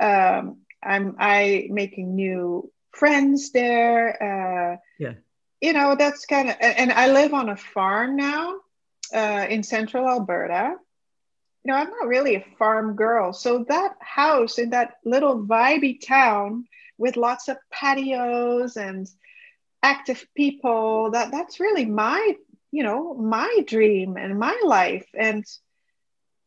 Um, 0.00 0.58
I'm 0.82 1.16
I 1.18 1.68
making 1.70 2.14
new 2.14 2.70
friends 2.92 3.52
there. 3.52 4.22
Uh, 4.22 4.76
yeah 4.98 5.14
you 5.64 5.72
know 5.72 5.96
that's 5.98 6.26
kind 6.26 6.50
of 6.50 6.56
and 6.60 6.92
i 6.92 7.10
live 7.10 7.32
on 7.32 7.48
a 7.48 7.56
farm 7.56 8.16
now 8.16 8.56
uh, 9.14 9.46
in 9.48 9.62
central 9.62 10.06
alberta 10.06 10.74
you 11.64 11.72
know 11.72 11.78
i'm 11.78 11.90
not 11.90 12.08
really 12.08 12.36
a 12.36 12.46
farm 12.58 12.94
girl. 12.96 13.32
So 13.32 13.64
that 13.68 13.96
house 14.00 14.58
in 14.58 14.70
that 14.70 14.94
little 15.04 15.38
vibey 15.42 15.98
town 16.06 16.66
with 16.98 17.16
lots 17.16 17.48
of 17.48 17.56
patios 17.72 18.76
and 18.76 19.08
active 19.82 20.26
people 20.36 21.10
that 21.12 21.30
that's 21.30 21.60
really 21.60 21.86
my 21.86 22.34
you 22.70 22.82
know 22.82 23.14
my 23.14 23.64
dream 23.66 24.16
and 24.16 24.38
my 24.38 24.58
life. 24.64 25.06
And 25.14 25.44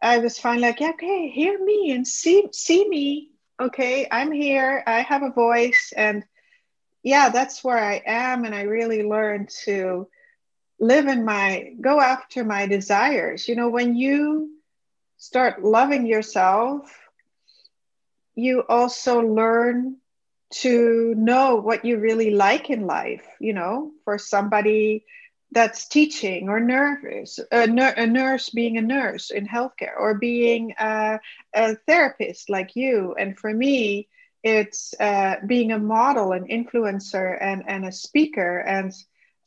i 0.02 0.20
was 0.20 0.40
finally 0.40 0.68
like 0.68 0.82
okay 0.82 1.30
hear 1.30 1.64
me 1.64 1.92
and 1.92 2.08
see 2.08 2.48
see 2.52 2.88
me. 2.88 3.32
Okay 3.60 4.08
i'm 4.12 4.32
here. 4.32 4.84
I 4.86 5.02
have 5.02 5.24
a 5.24 5.32
voice. 5.32 5.94
And 5.96 6.24
yeah, 7.04 7.30
that's 7.30 7.64
where 7.64 7.78
I 7.78 8.02
am. 8.06 8.44
And 8.46 8.54
I 8.54 8.64
really 8.64 9.04
learned 9.04 9.50
to 9.66 10.08
live 10.80 11.08
in 11.08 11.26
my, 11.26 11.72
go 11.80 12.02
after 12.02 12.44
my 12.44 12.68
desires. 12.68 13.48
You 13.48 13.56
know, 13.56 13.70
when 13.70 13.96
you 13.96 14.57
start 15.18 15.64
loving 15.64 16.06
yourself, 16.08 17.10
you 18.36 18.64
also 18.70 19.20
learn 19.22 19.98
to 20.50 21.14
know 21.18 21.56
what 21.56 21.86
you 21.86 21.98
really 21.98 22.32
like 22.32 22.70
in 22.70 22.86
life. 22.86 23.26
You 23.40 23.54
know, 23.54 23.92
for 24.06 24.18
somebody 24.18 25.06
that's 25.52 25.88
teaching 25.88 26.50
or 26.50 26.60
nervous, 26.60 27.40
a, 27.52 27.68
ner- 27.68 27.94
a 27.98 28.06
nurse 28.06 28.50
being 28.50 28.78
a 28.78 28.82
nurse 28.82 29.32
in 29.32 29.48
healthcare 29.48 29.98
or 29.98 30.16
being 30.16 30.74
a, 30.80 31.20
a 31.54 31.76
therapist 31.88 32.50
like 32.50 32.76
you. 32.76 33.16
And 33.18 33.38
for 33.38 33.54
me, 33.54 34.08
it's 34.44 34.94
uh, 35.00 35.36
being 35.46 35.72
a 35.72 35.80
model, 35.80 36.32
an 36.34 36.48
influencer, 36.48 37.38
and 37.42 37.64
and 37.68 37.86
a 37.86 37.92
speaker. 37.92 38.60
And 38.60 38.94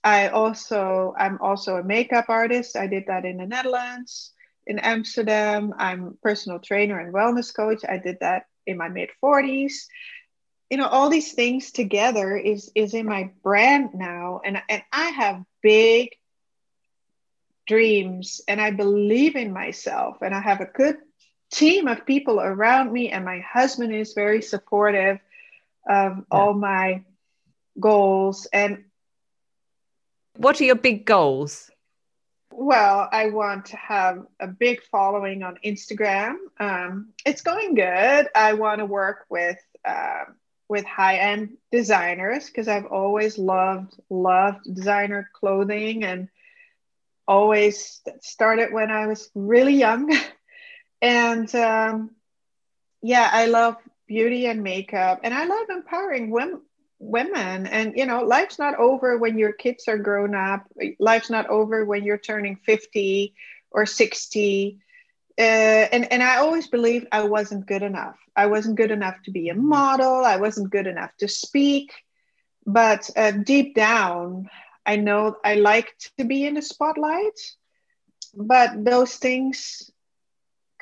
I 0.04 0.28
also 0.28 1.14
I'm 1.18 1.38
also 1.40 1.76
a 1.76 1.84
makeup 1.84 2.26
artist. 2.28 2.76
I 2.76 2.86
did 2.86 3.04
that 3.06 3.24
in 3.24 3.38
the 3.38 3.46
Netherlands, 3.46 4.32
in 4.70 4.78
Amsterdam. 4.78 5.74
I'm 5.76 6.16
personal 6.22 6.60
trainer 6.60 7.00
and 7.00 7.12
wellness 7.12 7.52
coach. 7.54 7.82
I 7.86 7.98
did 7.98 8.18
that 8.20 8.46
in 8.66 8.78
my 8.78 8.88
mid 8.88 9.10
40s. 9.22 9.72
You 10.70 10.76
know, 10.78 10.86
all 10.86 11.10
these 11.10 11.32
things 11.32 11.72
together 11.72 12.36
is 12.36 12.70
is 12.76 12.94
in 12.94 13.04
my 13.04 13.32
brand 13.42 13.90
now, 13.94 14.40
and 14.44 14.62
and 14.68 14.82
I 14.92 15.08
have 15.10 15.42
big 15.60 16.10
dreams, 17.66 18.40
and 18.46 18.60
I 18.60 18.70
believe 18.70 19.34
in 19.34 19.52
myself, 19.52 20.18
and 20.22 20.32
I 20.32 20.40
have 20.40 20.60
a 20.60 20.66
good 20.66 20.98
team 21.50 21.88
of 21.88 22.06
people 22.06 22.40
around 22.40 22.92
me, 22.92 23.10
and 23.10 23.24
my 23.24 23.40
husband 23.40 23.92
is 23.92 24.14
very 24.14 24.40
supportive 24.40 25.18
of 25.88 26.16
yeah. 26.16 26.22
all 26.30 26.54
my 26.54 27.02
goals. 27.80 28.46
And 28.52 28.84
what 30.36 30.60
are 30.60 30.64
your 30.64 30.76
big 30.76 31.04
goals? 31.04 31.68
Well, 32.62 33.08
I 33.10 33.30
want 33.30 33.64
to 33.66 33.76
have 33.78 34.26
a 34.38 34.46
big 34.46 34.82
following 34.92 35.42
on 35.42 35.56
Instagram. 35.64 36.34
Um, 36.58 37.14
it's 37.24 37.40
going 37.40 37.74
good. 37.74 38.28
I 38.34 38.52
want 38.52 38.80
to 38.80 38.84
work 38.84 39.24
with 39.30 39.56
uh, 39.82 40.24
with 40.68 40.84
high 40.84 41.16
end 41.16 41.56
designers 41.72 42.48
because 42.48 42.68
I've 42.68 42.84
always 42.84 43.38
loved 43.38 43.98
loved 44.10 44.74
designer 44.74 45.30
clothing 45.32 46.04
and 46.04 46.28
always 47.26 48.02
started 48.20 48.74
when 48.74 48.90
I 48.90 49.06
was 49.06 49.30
really 49.34 49.76
young. 49.76 50.14
and 51.00 51.54
um, 51.54 52.10
yeah, 53.00 53.26
I 53.32 53.46
love 53.46 53.76
beauty 54.06 54.44
and 54.44 54.62
makeup, 54.62 55.20
and 55.22 55.32
I 55.32 55.46
love 55.46 55.70
empowering 55.70 56.30
women. 56.30 56.60
Women 57.00 57.66
and 57.66 57.96
you 57.96 58.06
know, 58.06 58.22
life's 58.22 58.58
not 58.58 58.76
over 58.76 59.18
when 59.18 59.38
your 59.38 59.52
kids 59.52 59.88
are 59.88 59.98
grown 59.98 60.34
up. 60.34 60.66
Life's 60.98 61.30
not 61.30 61.48
over 61.48 61.84
when 61.84 62.04
you're 62.04 62.18
turning 62.18 62.56
fifty 62.56 63.34
or 63.70 63.86
sixty. 63.86 64.78
Uh, 65.38 65.88
and 65.92 66.12
and 66.12 66.22
I 66.22 66.36
always 66.36 66.66
believed 66.66 67.08
I 67.10 67.24
wasn't 67.24 67.66
good 67.66 67.82
enough. 67.82 68.18
I 68.36 68.46
wasn't 68.46 68.76
good 68.76 68.90
enough 68.90 69.16
to 69.24 69.30
be 69.30 69.48
a 69.48 69.54
model. 69.54 70.24
I 70.24 70.36
wasn't 70.36 70.70
good 70.70 70.86
enough 70.86 71.16
to 71.18 71.28
speak. 71.28 71.90
But 72.66 73.08
uh, 73.16 73.32
deep 73.32 73.74
down, 73.74 74.50
I 74.84 74.96
know 74.96 75.36
I 75.42 75.54
like 75.54 75.94
to 76.18 76.24
be 76.24 76.46
in 76.46 76.54
the 76.54 76.62
spotlight. 76.62 77.40
But 78.34 78.84
those 78.84 79.16
things 79.16 79.90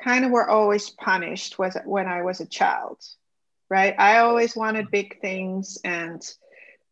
kind 0.03 0.25
of 0.25 0.31
were 0.31 0.49
always 0.49 0.89
punished 0.89 1.57
was 1.57 1.77
when 1.85 2.07
I 2.07 2.21
was 2.23 2.41
a 2.41 2.45
child, 2.45 2.99
right? 3.69 3.95
I 3.97 4.19
always 4.19 4.55
wanted 4.55 4.91
big 4.91 5.19
things 5.21 5.77
and 5.83 6.21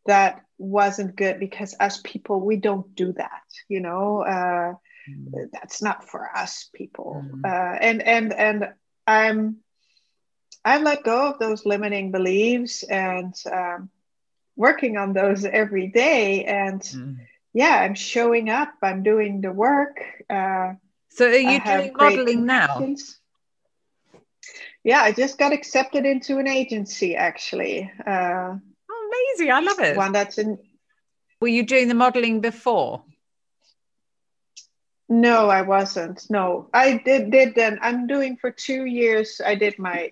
that 0.06 0.42
wasn't 0.58 1.16
good 1.16 1.40
because 1.40 1.74
as 1.74 1.98
people 1.98 2.40
we 2.40 2.58
don't 2.58 2.96
do 2.96 3.13
that, 3.13 3.44
you 3.68 3.80
know. 3.80 4.22
Uh, 4.22 4.74
mm. 5.10 5.50
That's 5.52 5.82
not 5.82 6.08
for 6.10 6.36
us 6.36 6.70
people. 6.74 7.24
Mm. 7.26 7.46
Uh, 7.46 7.78
and 7.80 8.02
and 8.02 8.34
and 8.34 8.70
I'm 9.06 9.58
I've 10.63 10.82
let 10.82 11.04
go 11.04 11.28
of 11.32 11.40
those 11.40 11.66
limiting 11.66 12.12
beliefs 12.12 12.84
and 12.84 13.34
um, 13.52 13.90
working 14.56 14.98
on 14.98 15.13
those 15.13 15.46
every 15.46 15.88
day. 15.88 16.44
And 16.44 16.82
mm. 16.82 17.18
yeah, 17.54 17.76
I'm 17.76 17.96
showing 17.96 18.50
up. 18.50 18.74
I'm 18.82 19.04
doing 19.04 19.42
the 19.42 19.52
work. 19.52 19.98
Uh, 20.30 20.74
so 21.10 21.28
are 21.28 21.36
you 21.36 21.63
doing 21.63 21.94
modeling 21.96 22.46
now? 22.46 22.86
Yeah, 24.88 25.02
I 25.02 25.12
just 25.12 25.38
got 25.38 25.52
accepted 25.52 26.06
into 26.06 26.38
an 26.38 26.47
agency 26.47 27.17
actually. 27.17 27.91
Uh, 28.08 28.56
oh, 28.89 29.12
amazing! 29.12 29.52
I 29.52 29.60
love 29.60 29.80
it. 29.82 29.97
One 29.97 30.13
that's 30.13 30.38
in. 30.38 30.58
Were 31.41 31.50
you 31.50 31.65
doing 31.65 31.89
the 31.89 31.93
modeling 31.93 32.39
before? 32.39 33.04
No, 35.10 35.50
I 35.50 35.63
wasn't. 35.63 36.26
No, 36.30 36.69
I 36.73 37.02
did. 37.04 37.32
Did 37.32 37.54
then. 37.54 37.80
I'm 37.82 38.08
doing 38.08 38.38
for 38.38 38.50
two 38.50 38.86
years. 38.86 39.41
I 39.45 39.56
did 39.56 39.78
my 39.78 40.12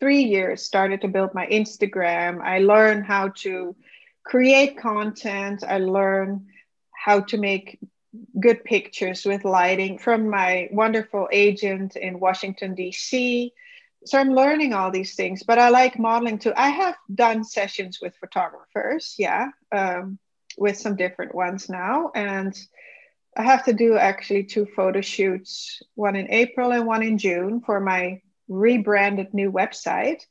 three 0.00 0.22
years. 0.22 0.62
Started 0.62 1.02
to 1.02 1.08
build 1.08 1.34
my 1.34 1.46
Instagram. 1.48 2.40
I 2.40 2.60
learned 2.60 3.04
how 3.04 3.28
to 3.44 3.76
create 4.24 4.78
content. 4.78 5.62
I 5.62 5.76
learned 5.76 6.46
how 6.90 7.20
to 7.20 7.36
make 7.36 7.78
good 8.40 8.64
pictures 8.64 9.26
with 9.26 9.44
lighting 9.44 9.98
from 9.98 10.30
my 10.30 10.70
wonderful 10.72 11.28
agent 11.30 11.96
in 11.96 12.18
Washington, 12.18 12.74
D.C. 12.74 13.52
So 14.04 14.18
I'm 14.18 14.34
learning 14.34 14.72
all 14.72 14.90
these 14.90 15.14
things, 15.14 15.42
but 15.42 15.58
I 15.58 15.68
like 15.68 15.98
modeling 15.98 16.38
too. 16.38 16.52
I 16.56 16.70
have 16.70 16.96
done 17.14 17.44
sessions 17.44 17.98
with 18.00 18.16
photographers, 18.16 19.14
yeah, 19.18 19.48
um, 19.72 20.18
with 20.56 20.78
some 20.78 20.96
different 20.96 21.34
ones 21.34 21.68
now. 21.68 22.10
And 22.14 22.56
I 23.36 23.42
have 23.42 23.64
to 23.66 23.72
do 23.72 23.96
actually 23.96 24.44
two 24.44 24.66
photo 24.66 25.00
shoots, 25.00 25.82
one 25.94 26.16
in 26.16 26.30
April 26.30 26.72
and 26.72 26.86
one 26.86 27.02
in 27.02 27.18
June 27.18 27.60
for 27.60 27.80
my 27.80 28.22
rebranded 28.48 29.34
new 29.34 29.52
website. 29.52 30.22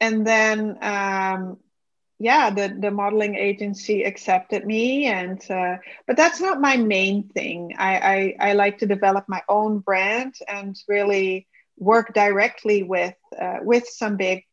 And 0.00 0.26
then 0.26 0.78
um, 0.82 1.58
yeah 2.20 2.50
the 2.50 2.76
the 2.78 2.90
modeling 2.90 3.34
agency 3.34 4.04
accepted 4.04 4.64
me 4.64 5.06
and 5.06 5.50
uh, 5.50 5.76
but 6.06 6.16
that's 6.16 6.40
not 6.40 6.60
my 6.60 6.76
main 6.76 7.26
thing 7.28 7.74
I, 7.78 8.34
I, 8.40 8.50
I 8.50 8.52
like 8.52 8.78
to 8.78 8.86
develop 8.86 9.24
my 9.26 9.42
own 9.48 9.78
brand 9.78 10.34
and 10.46 10.76
really 10.86 11.48
work 11.80 12.14
directly 12.14 12.84
with 12.84 13.16
uh, 13.36 13.58
with 13.62 13.88
some 13.88 14.16
big 14.16 14.44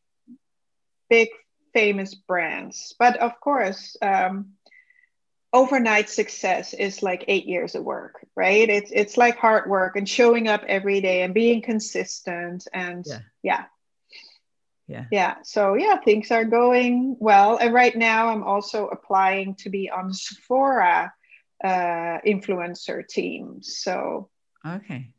big 1.10 1.30
famous 1.74 2.16
brands 2.16 2.96
but 2.98 3.18
of 3.18 3.40
course 3.40 3.96
um, 4.02 4.54
overnight 5.54 6.10
success 6.10 6.74
is 6.74 7.02
like 7.02 7.26
eight 7.28 7.46
years 7.46 7.76
of 7.76 7.84
work, 7.84 8.26
right? 8.36 8.70
It's 8.70 8.92
it's 8.94 9.18
like 9.18 9.38
hard 9.38 9.70
work 9.70 9.96
and 9.96 10.08
showing 10.08 10.48
up 10.48 10.64
every 10.68 11.02
day 11.02 11.24
and 11.24 11.34
being 11.34 11.62
consistent 11.62 12.68
and 12.74 13.06
yeah. 13.08 13.20
yeah. 13.44 13.64
Yeah. 14.88 15.06
Yeah. 15.12 15.36
So 15.44 15.74
yeah, 15.74 15.98
things 15.98 16.32
are 16.32 16.46
going 16.46 17.18
well. 17.20 17.58
And 17.58 17.74
right 17.74 17.96
now 17.96 18.30
I'm 18.30 18.44
also 18.44 18.88
applying 18.88 19.56
to 19.56 19.70
be 19.70 19.90
on 19.90 20.14
Sephora 20.14 21.12
uh, 21.62 22.20
influencer 22.26 23.06
team. 23.06 23.62
So 23.62 24.30
okay. 24.66 25.10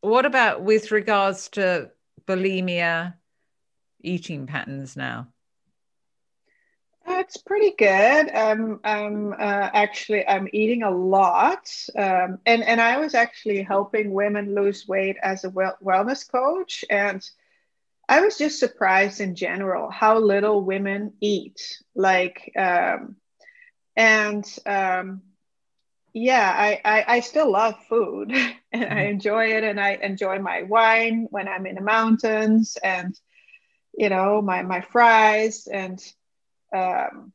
What 0.00 0.24
about 0.26 0.62
with 0.62 0.90
regards 0.90 1.48
to 1.50 1.90
bulimia 2.26 3.14
eating 4.02 4.46
patterns 4.46 4.96
now? 4.96 5.28
It's 7.06 7.36
pretty 7.36 7.72
good. 7.76 8.30
Um, 8.34 8.80
um, 8.84 9.32
uh, 9.32 9.70
actually, 9.74 10.26
I'm 10.26 10.48
eating 10.52 10.82
a 10.82 10.90
lot, 10.90 11.70
um, 11.96 12.38
and 12.46 12.62
and 12.62 12.80
I 12.80 12.98
was 12.98 13.14
actually 13.14 13.62
helping 13.62 14.12
women 14.12 14.54
lose 14.54 14.86
weight 14.86 15.16
as 15.22 15.44
a 15.44 15.50
well- 15.50 15.78
wellness 15.82 16.30
coach, 16.30 16.84
and 16.88 17.28
I 18.08 18.20
was 18.20 18.38
just 18.38 18.58
surprised 18.58 19.20
in 19.20 19.34
general 19.34 19.90
how 19.90 20.18
little 20.18 20.62
women 20.64 21.14
eat. 21.20 21.82
Like, 21.94 22.52
um, 22.56 23.16
and 23.96 24.44
um, 24.66 25.22
yeah, 26.12 26.52
I, 26.56 26.80
I 26.84 27.04
I 27.16 27.20
still 27.20 27.50
love 27.50 27.74
food, 27.88 28.32
and 28.72 28.84
I 28.84 28.86
mm-hmm. 28.86 29.10
enjoy 29.10 29.52
it, 29.56 29.64
and 29.64 29.80
I 29.80 29.92
enjoy 29.94 30.38
my 30.38 30.62
wine 30.62 31.28
when 31.30 31.48
I'm 31.48 31.66
in 31.66 31.76
the 31.76 31.80
mountains, 31.80 32.76
and 32.82 33.18
you 33.96 34.08
know 34.08 34.40
my 34.40 34.62
my 34.62 34.80
fries 34.80 35.66
and 35.66 36.00
um, 36.74 37.32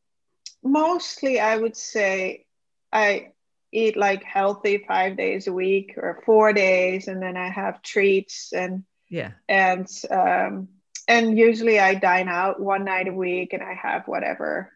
mostly 0.64 1.40
I 1.40 1.58
would 1.58 1.76
say 1.76 2.46
I 2.92 3.32
eat 3.72 3.98
like 3.98 4.24
healthy 4.24 4.84
five 4.88 5.18
days 5.18 5.48
a 5.48 5.54
week 5.54 5.94
or 5.98 6.22
four 6.26 6.54
days, 6.54 7.08
and 7.08 7.22
then 7.22 7.38
I 7.38 7.50
have 7.50 7.82
treats 7.82 8.54
and 8.54 8.84
yeah, 9.10 9.32
and 9.48 9.88
um, 10.10 10.70
and 11.08 11.38
usually 11.38 11.80
I 11.80 11.96
dine 11.96 12.30
out 12.30 12.60
one 12.60 12.86
night 12.86 13.08
a 13.08 13.14
week, 13.14 13.54
and 13.54 13.64
I 13.64 13.74
have 13.74 14.08
whatever 14.08 14.72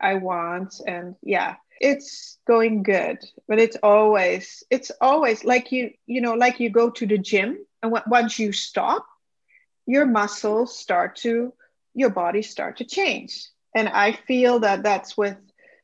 I 0.00 0.14
want, 0.14 0.80
and 0.86 1.16
yeah, 1.22 1.56
it's 1.80 2.38
going 2.46 2.82
good. 2.82 3.18
But 3.48 3.58
it's 3.58 3.76
always 3.82 4.62
it's 4.70 4.90
always 5.00 5.44
like 5.44 5.72
you 5.72 5.90
you 6.06 6.20
know 6.20 6.34
like 6.34 6.60
you 6.60 6.70
go 6.70 6.90
to 6.90 7.06
the 7.06 7.18
gym, 7.18 7.58
and 7.82 7.92
w- 7.92 8.04
once 8.08 8.38
you 8.38 8.52
stop, 8.52 9.06
your 9.86 10.06
muscles 10.06 10.76
start 10.78 11.16
to 11.16 11.52
your 11.94 12.10
body 12.10 12.42
start 12.42 12.76
to 12.78 12.84
change 12.84 13.48
and 13.74 13.88
i 13.88 14.12
feel 14.12 14.60
that 14.60 14.82
that's 14.82 15.16
with 15.16 15.36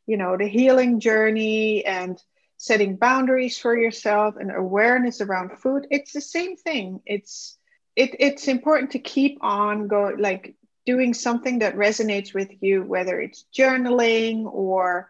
you 0.07 0.17
know 0.17 0.37
the 0.37 0.47
healing 0.49 1.01
journey 1.01 1.85
and 1.85 2.23
setting 2.57 2.97
boundaries 2.97 3.59
for 3.59 3.77
yourself 3.77 4.35
and 4.37 4.51
awareness 4.55 5.21
around 5.21 5.51
food 5.59 5.87
it's 5.91 6.13
the 6.13 6.21
same 6.21 6.57
thing 6.57 7.01
it's 7.07 7.57
it, 7.97 8.15
it's 8.19 8.49
important 8.49 8.91
to 8.93 8.99
keep 8.99 9.39
on 9.43 9.89
go 9.89 10.13
like 10.19 10.55
doing 10.87 11.13
something 11.15 11.59
that 11.59 11.77
resonates 11.77 12.35
with 12.35 12.51
you 12.61 12.83
whether 12.83 13.21
it's 13.21 13.45
journaling 13.57 14.45
or 14.47 15.09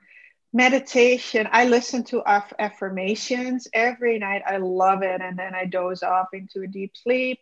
meditation 0.53 1.49
i 1.53 1.65
listen 1.65 2.03
to 2.03 2.23
aff- 2.27 2.53
affirmations 2.59 3.69
every 3.73 4.19
night 4.19 4.43
i 4.47 4.57
love 4.57 5.03
it 5.03 5.21
and 5.21 5.39
then 5.39 5.55
i 5.55 5.65
doze 5.65 6.03
off 6.03 6.29
into 6.33 6.63
a 6.63 6.67
deep 6.67 6.97
sleep 6.97 7.39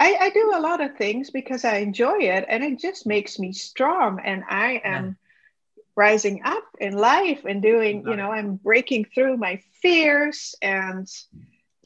I, 0.00 0.16
I, 0.20 0.30
do 0.30 0.52
a 0.54 0.60
lot 0.60 0.80
of 0.80 0.96
things 0.96 1.30
because 1.30 1.64
I 1.64 1.78
enjoy 1.78 2.18
it 2.18 2.44
and 2.48 2.62
it 2.62 2.78
just 2.78 3.06
makes 3.06 3.38
me 3.38 3.52
strong. 3.52 4.20
And 4.24 4.44
I 4.48 4.80
am 4.84 5.04
yeah. 5.76 5.82
rising 5.96 6.42
up 6.44 6.64
in 6.78 6.96
life 6.96 7.44
and 7.44 7.60
doing, 7.60 8.06
you 8.06 8.14
know, 8.14 8.30
I'm 8.30 8.56
breaking 8.56 9.06
through 9.12 9.36
my 9.38 9.60
fears 9.82 10.54
and 10.62 11.08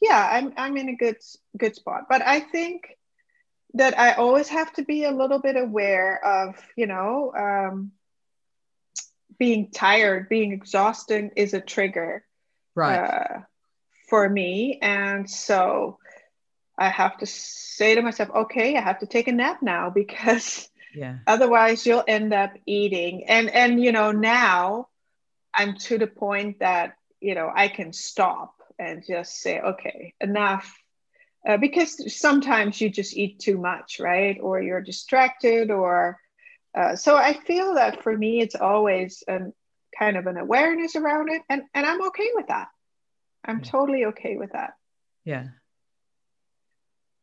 yeah, 0.01 0.29
I'm 0.31 0.53
I'm 0.57 0.77
in 0.77 0.89
a 0.89 0.95
good 0.95 1.17
good 1.57 1.75
spot. 1.75 2.03
But 2.09 2.21
I 2.21 2.39
think 2.39 2.97
that 3.75 3.97
I 3.97 4.13
always 4.13 4.49
have 4.49 4.71
to 4.73 4.83
be 4.83 5.05
a 5.05 5.11
little 5.11 5.39
bit 5.39 5.55
aware 5.55 6.23
of, 6.23 6.55
you 6.75 6.85
know, 6.85 7.33
um, 7.35 7.91
being 9.43 9.71
tired, 9.71 10.29
being 10.29 10.53
exhausted 10.53 11.31
is 11.35 11.53
a 11.53 11.59
trigger. 11.59 12.23
Right. 12.75 12.97
Uh, 12.97 13.39
for 14.07 14.29
me. 14.29 14.79
And 14.81 15.29
so 15.29 15.97
I 16.77 16.87
have 16.87 17.17
to 17.17 17.25
say 17.25 17.95
to 17.95 18.01
myself, 18.01 18.29
okay, 18.33 18.77
I 18.77 18.81
have 18.81 18.99
to 18.99 19.05
take 19.05 19.27
a 19.27 19.33
nap 19.33 19.61
now 19.61 19.89
because 20.01 20.69
yeah. 20.95 21.17
otherwise 21.27 21.85
you'll 21.85 22.05
end 22.07 22.33
up 22.33 22.53
eating. 22.65 23.25
And 23.27 23.49
and 23.49 23.83
you 23.83 23.91
know, 23.91 24.11
now 24.13 24.87
I'm 25.53 25.75
to 25.87 25.97
the 25.97 26.07
point 26.07 26.59
that, 26.59 26.95
you 27.19 27.35
know, 27.35 27.51
I 27.53 27.67
can 27.67 27.91
stop 27.91 28.53
and 28.79 29.03
just 29.05 29.41
say, 29.41 29.59
okay, 29.59 30.13
enough. 30.21 30.71
Uh, 31.45 31.57
because 31.57 31.91
sometimes 32.15 32.79
you 32.79 32.89
just 32.89 33.17
eat 33.17 33.39
too 33.39 33.57
much, 33.57 33.99
right? 33.99 34.37
Or 34.39 34.61
you're 34.61 34.79
distracted, 34.79 35.71
or 35.71 36.17
uh, 36.75 36.95
so 36.95 37.15
I 37.15 37.33
feel 37.33 37.75
that 37.75 38.03
for 38.03 38.17
me, 38.17 38.41
it's 38.41 38.55
always 38.55 39.23
an 39.27 39.53
kind 39.97 40.17
of 40.17 40.25
an 40.25 40.37
awareness 40.37 40.95
around 40.95 41.29
it, 41.29 41.41
and 41.49 41.63
and 41.73 41.85
I'm 41.85 42.01
okay 42.07 42.29
with 42.33 42.47
that. 42.47 42.67
I'm 43.45 43.59
yeah. 43.59 43.71
totally 43.71 44.05
okay 44.05 44.37
with 44.37 44.51
that. 44.53 44.73
Yeah. 45.25 45.47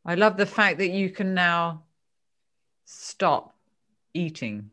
I 0.04 0.14
love 0.14 0.36
the 0.36 0.46
fact 0.46 0.78
that 0.78 0.90
you 0.90 1.10
can 1.10 1.34
now 1.34 1.84
stop 2.84 3.54
eating. 4.14 4.70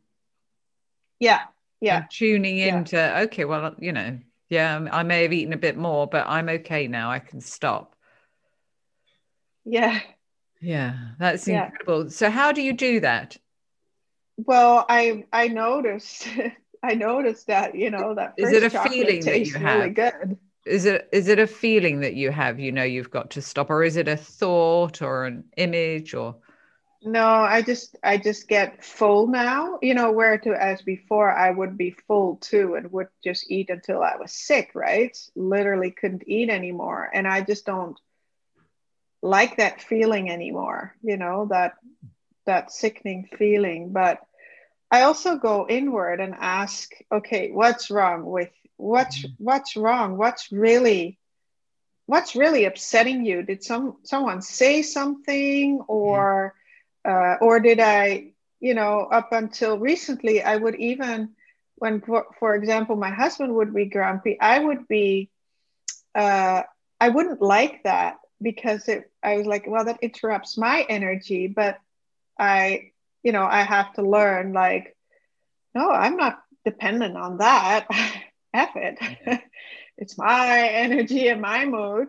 Yeah. 1.19 1.41
Yeah. 1.81 2.05
Tuning 2.09 2.57
into, 2.57 2.95
yeah. 2.95 3.21
okay, 3.21 3.45
well, 3.45 3.75
you 3.77 3.91
know, 3.91 4.17
yeah, 4.49 4.87
I 4.91 5.03
may 5.03 5.23
have 5.23 5.33
eaten 5.33 5.53
a 5.53 5.57
bit 5.57 5.77
more, 5.77 6.07
but 6.07 6.25
I'm 6.27 6.49
okay 6.49 6.87
now. 6.87 7.11
I 7.11 7.19
can 7.19 7.41
stop. 7.41 7.95
Yeah. 9.65 9.99
Yeah, 10.61 10.97
that's 11.19 11.47
yeah. 11.47 11.65
incredible. 11.65 12.09
So 12.09 12.29
how 12.29 12.51
do 12.51 12.61
you 12.61 12.73
do 12.73 13.01
that? 13.01 13.37
Well, 14.37 14.85
I 14.87 15.25
I 15.33 15.47
noticed 15.47 16.27
I 16.83 16.93
noticed 16.93 17.47
that, 17.47 17.75
you 17.75 17.89
know, 17.89 18.13
that 18.15 18.35
is 18.37 18.51
it 18.51 18.63
a 18.63 18.69
feeling 18.69 19.25
that 19.25 19.45
you 19.45 19.53
have? 19.53 19.79
Really 19.79 19.89
good. 19.89 20.37
Is 20.65 20.85
it 20.85 21.09
is 21.11 21.27
it 21.27 21.39
a 21.39 21.47
feeling 21.47 22.01
that 22.01 22.13
you 22.15 22.31
have 22.31 22.59
you 22.59 22.71
know 22.71 22.83
you've 22.83 23.09
got 23.09 23.31
to 23.31 23.41
stop 23.41 23.69
or 23.69 23.83
is 23.83 23.95
it 23.95 24.07
a 24.07 24.17
thought 24.17 25.01
or 25.01 25.25
an 25.25 25.45
image 25.55 26.13
or? 26.13 26.35
No 27.03 27.25
i 27.25 27.61
just 27.61 27.95
i 28.03 28.17
just 28.17 28.49
get 28.49 28.83
full 28.83 29.27
now 29.27 29.79
you 29.81 29.93
know 29.93 30.11
where 30.11 30.37
to 30.39 30.51
as 30.51 30.81
before 30.81 31.31
i 31.31 31.49
would 31.49 31.77
be 31.77 31.95
full 32.07 32.35
too 32.37 32.75
and 32.75 32.91
would 32.91 33.07
just 33.23 33.49
eat 33.49 33.69
until 33.69 34.03
i 34.03 34.17
was 34.17 34.33
sick 34.33 34.71
right? 34.75 35.17
Literally 35.35 35.91
couldn't 35.91 36.27
eat 36.27 36.49
anymore. 36.49 37.09
And 37.13 37.27
i 37.27 37.41
just 37.41 37.65
don't 37.65 37.97
like 39.21 39.57
that 39.57 39.81
feeling 39.81 40.29
anymore 40.29 40.95
you 41.01 41.15
know 41.15 41.47
that 41.49 41.75
that 42.47 42.71
sickening 42.71 43.29
feeling. 43.37 43.91
But 43.91 44.19
i 44.91 45.01
also 45.01 45.37
go 45.37 45.67
inward 45.69 46.19
and 46.19 46.35
ask 46.37 46.91
okay 47.11 47.51
what's 47.51 47.89
wrong 47.91 48.25
with 48.25 48.49
what's 48.77 49.19
mm-hmm. 49.25 49.43
what's 49.43 49.75
wrong? 49.75 50.17
What's 50.17 50.51
really 50.51 51.17
what's 52.05 52.35
really 52.35 52.65
upsetting 52.65 53.25
you? 53.25 53.43
Did 53.43 53.63
some 53.63 53.97
someone 54.03 54.41
say 54.41 54.81
something 54.81 55.81
or 55.87 56.53
uh, 57.03 57.35
or 57.41 57.59
did 57.59 57.79
i 57.79 58.31
you 58.59 58.73
know 58.73 59.01
up 59.01 59.31
until 59.33 59.77
recently 59.77 60.41
i 60.41 60.55
would 60.55 60.75
even 60.75 61.29
when 61.75 62.01
for, 62.01 62.25
for 62.39 62.55
example 62.55 62.95
my 62.95 63.11
husband 63.11 63.53
would 63.53 63.73
be 63.73 63.85
grumpy 63.85 64.39
i 64.41 64.57
would 64.57 64.87
be 64.87 65.29
uh, 66.15 66.63
i 66.99 67.07
wouldn't 67.07 67.39
like 67.39 67.83
that 67.83 68.17
because 68.41 68.87
it 68.87 69.11
i 69.21 69.37
was 69.37 69.45
like 69.45 69.65
well 69.67 69.85
that 69.85 69.99
interrupts 70.01 70.57
my 70.57 70.85
energy 70.89 71.45
but 71.47 71.77
i 72.39 72.91
you 73.27 73.31
know 73.33 73.45
i 73.45 73.61
have 73.75 73.93
to 73.93 74.01
learn 74.01 74.53
like 74.53 74.95
no 75.75 75.91
i'm 75.91 76.17
not 76.17 76.39
dependent 76.65 77.15
on 77.17 77.37
that 77.37 77.87
F 78.53 78.75
it. 78.75 78.97
Yeah. 79.01 79.39
it's 79.97 80.17
my 80.17 80.67
energy 80.67 81.27
and 81.27 81.41
my 81.41 81.65
mood. 81.65 82.07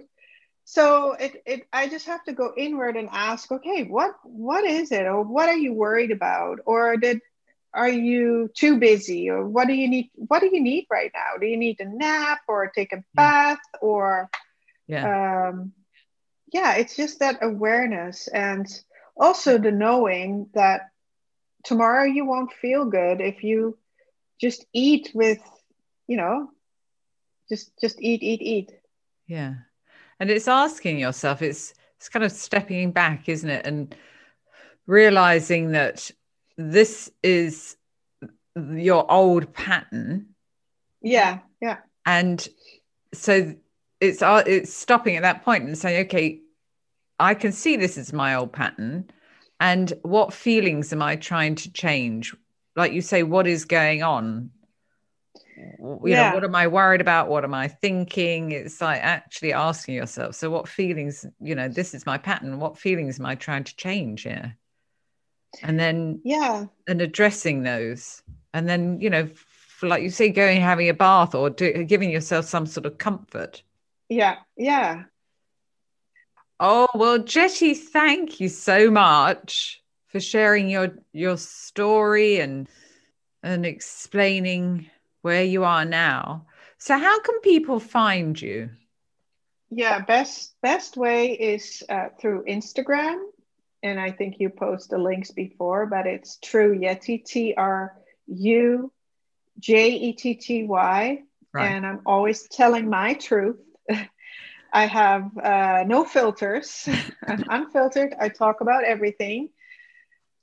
So 0.65 1.13
it, 1.13 1.43
it 1.47 1.63
I 1.73 1.89
just 1.89 2.07
have 2.07 2.25
to 2.25 2.33
go 2.33 2.53
inward 2.57 2.97
and 2.97 3.09
ask, 3.11 3.51
okay, 3.51 3.85
what 3.85 4.13
what 4.25 4.65
is 4.65 4.93
it? 4.93 5.07
Or 5.07 5.23
what 5.23 5.49
are 5.49 5.57
you 5.57 5.73
worried 5.73 6.11
about? 6.11 6.59
Or 6.67 6.97
did 6.97 7.21
are 7.73 7.89
you 7.89 8.51
too 8.55 8.79
busy? 8.79 9.31
Or 9.31 9.47
what 9.47 9.69
do 9.69 9.75
you 9.75 9.89
need 9.89 10.11
what 10.15 10.41
do 10.41 10.51
you 10.53 10.61
need 10.61 10.87
right 10.91 11.11
now? 11.15 11.39
Do 11.41 11.47
you 11.47 11.57
need 11.57 11.81
a 11.81 11.89
nap 11.89 12.41
or 12.49 12.71
take 12.75 12.93
a 12.93 13.05
bath 13.15 13.61
or 13.81 14.29
yeah. 14.87 15.49
um 15.49 15.73
yeah, 16.53 16.77
it's 16.77 16.97
just 16.97 17.21
that 17.21 17.39
awareness 17.43 18.29
and 18.29 18.67
also 19.17 19.59
the 19.59 19.73
knowing 19.73 20.49
that 20.55 20.83
tomorrow 21.65 22.05
you 22.05 22.25
won't 22.25 22.53
feel 22.53 22.85
good 22.85 23.21
if 23.21 23.43
you 23.43 23.77
just 24.41 24.65
eat 24.73 25.11
with 25.15 25.41
you 26.09 26.17
know, 26.17 26.51
just 27.49 27.71
just 27.81 28.01
eat, 28.01 28.23
eat, 28.23 28.43
eat. 28.43 28.73
Yeah. 29.29 29.55
And 30.19 30.31
it's 30.31 30.49
asking 30.49 30.99
yourself, 30.99 31.43
it's 31.43 31.75
it's 31.99 32.09
kind 32.09 32.25
of 32.25 32.33
stepping 32.33 32.91
back, 32.91 33.29
isn't 33.29 33.49
it? 33.49 33.67
And 33.67 33.95
realizing 34.87 35.73
that 35.73 36.11
this 36.57 37.13
is 37.23 37.77
your 38.57 39.11
old 39.13 39.53
pattern. 39.53 40.35
Yeah. 41.03 41.41
Yeah. 41.61 41.79
And 42.05 42.47
so 43.13 43.55
it's 44.01 44.23
it's 44.23 44.73
stopping 44.73 45.17
at 45.17 45.23
that 45.23 45.45
point 45.45 45.65
and 45.65 45.77
saying, 45.79 46.07
okay, 46.07 46.41
I 47.21 47.35
can 47.35 47.53
see 47.53 47.77
this 47.77 47.99
is 47.99 48.13
my 48.13 48.35
old 48.35 48.53
pattern. 48.53 49.11
And 49.61 49.93
what 50.03 50.33
feelings 50.33 50.93
am 50.93 51.03
I 51.03 51.17
trying 51.17 51.57
to 51.57 51.73
change? 51.73 52.35
Like 52.77 52.93
you 52.93 53.01
say, 53.01 53.23
what 53.23 53.47
is 53.47 53.65
going 53.65 54.03
on? 54.03 54.51
You 55.57 56.01
Yeah. 56.05 56.29
know, 56.29 56.35
what 56.35 56.45
am 56.45 56.55
I 56.55 56.69
worried 56.69 57.01
about? 57.01 57.29
What 57.29 57.45
am 57.45 57.55
I 57.55 57.69
thinking? 57.69 58.53
It's 58.53 58.81
like 58.81 59.03
actually 59.03 59.53
asking 59.53 59.97
yourself, 59.97 60.37
so 60.37 60.51
what 60.51 60.69
feelings, 60.69 61.27
you 61.41 61.55
know, 61.55 61.69
this 61.69 61.95
is 61.95 62.07
my 62.07 62.19
pattern. 62.19 62.61
What 62.61 62.79
feelings 62.79 63.19
am 63.19 63.27
I 63.27 63.35
trying 63.35 63.65
to 63.65 63.77
change 63.77 64.23
here? 64.23 64.57
And 65.63 65.79
then 65.79 66.21
Yeah. 66.25 66.67
and 66.87 67.01
addressing 67.03 67.63
those 67.63 68.23
and 68.55 68.69
then 68.69 69.01
you 69.01 69.11
know 69.11 69.29
like 69.83 70.03
you 70.03 70.11
say 70.11 70.31
going 70.31 70.61
having 70.61 70.89
a 70.89 70.95
bath 70.95 71.35
or 71.35 71.51
do, 71.51 71.85
giving 71.85 72.11
yourself 72.11 72.45
some 72.47 72.67
sort 72.67 72.87
of 72.87 72.99
comfort 72.99 73.63
Yeah. 74.09 74.37
Yeah. 74.57 75.05
Oh 76.61 76.89
well 76.95 77.19
jetty 77.19 77.75
thank 77.75 78.41
you 78.41 78.49
so 78.49 78.91
much 78.91 79.81
for 80.09 80.21
sharing 80.21 80.69
your 80.69 80.95
your 81.13 81.37
story 81.37 82.41
and 82.41 82.69
and 83.43 83.65
explaining 83.65 84.91
where 85.23 85.45
you 85.45 85.65
are 85.65 85.85
now. 85.85 86.47
So 86.79 86.99
how 86.99 87.21
can 87.21 87.41
people 87.41 87.81
find 87.81 88.41
you? 88.41 88.71
Yeah, 89.71 90.01
best 90.01 90.55
best 90.63 90.97
way 90.97 91.33
is 91.33 91.83
uh, 91.89 92.09
through 92.21 92.45
Instagram, 92.45 93.23
and 93.83 94.01
I 94.01 94.11
think 94.11 94.37
you 94.39 94.49
post 94.49 94.91
the 94.91 94.99
links 94.99 95.31
before, 95.31 95.87
but 95.87 96.07
it's 96.07 96.39
TruJetty 96.45 97.25
T 97.25 97.55
R 97.57 97.95
U 98.27 98.91
J 99.59 99.91
E 99.91 100.13
T 100.15 100.35
T 100.35 100.65
Y, 100.65 101.23
right. 101.53 101.69
And 101.69 101.87
I'm 101.87 102.01
always 102.07 102.49
telling 102.49 102.89
my 102.89 103.15
truth. 103.15 103.61
I 104.73 104.87
have 104.87 105.37
uh, 105.39 105.85
no 105.87 106.05
filters. 106.05 106.89
I'm 107.27 107.45
unfiltered. 107.49 108.15
I 108.19 108.29
talk 108.29 108.61
about 108.61 108.85
everything. 108.85 109.51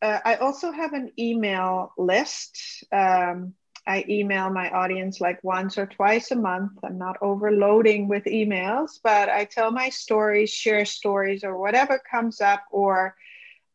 Uh, 0.02 0.20
I 0.24 0.36
also 0.36 0.72
have 0.72 0.94
an 0.94 1.12
email 1.18 1.94
list. 1.98 2.84
Um, 2.92 3.54
I 3.88 4.04
email 4.10 4.50
my 4.50 4.70
audience 4.72 5.22
like 5.22 5.44
once 5.44 5.78
or 5.78 5.86
twice 5.86 6.32
a 6.32 6.36
month. 6.36 6.72
I'm 6.84 6.98
not 6.98 7.18
overloading 7.22 8.08
with 8.08 8.24
emails, 8.26 9.00
but 9.04 9.30
I 9.30 9.46
tell 9.46 9.72
my 9.72 9.90
stories, 9.90 10.50
share 10.52 10.86
stories, 10.86 11.44
or 11.44 11.58
whatever 11.58 12.00
comes 12.10 12.42
up, 12.42 12.64
or 12.72 13.16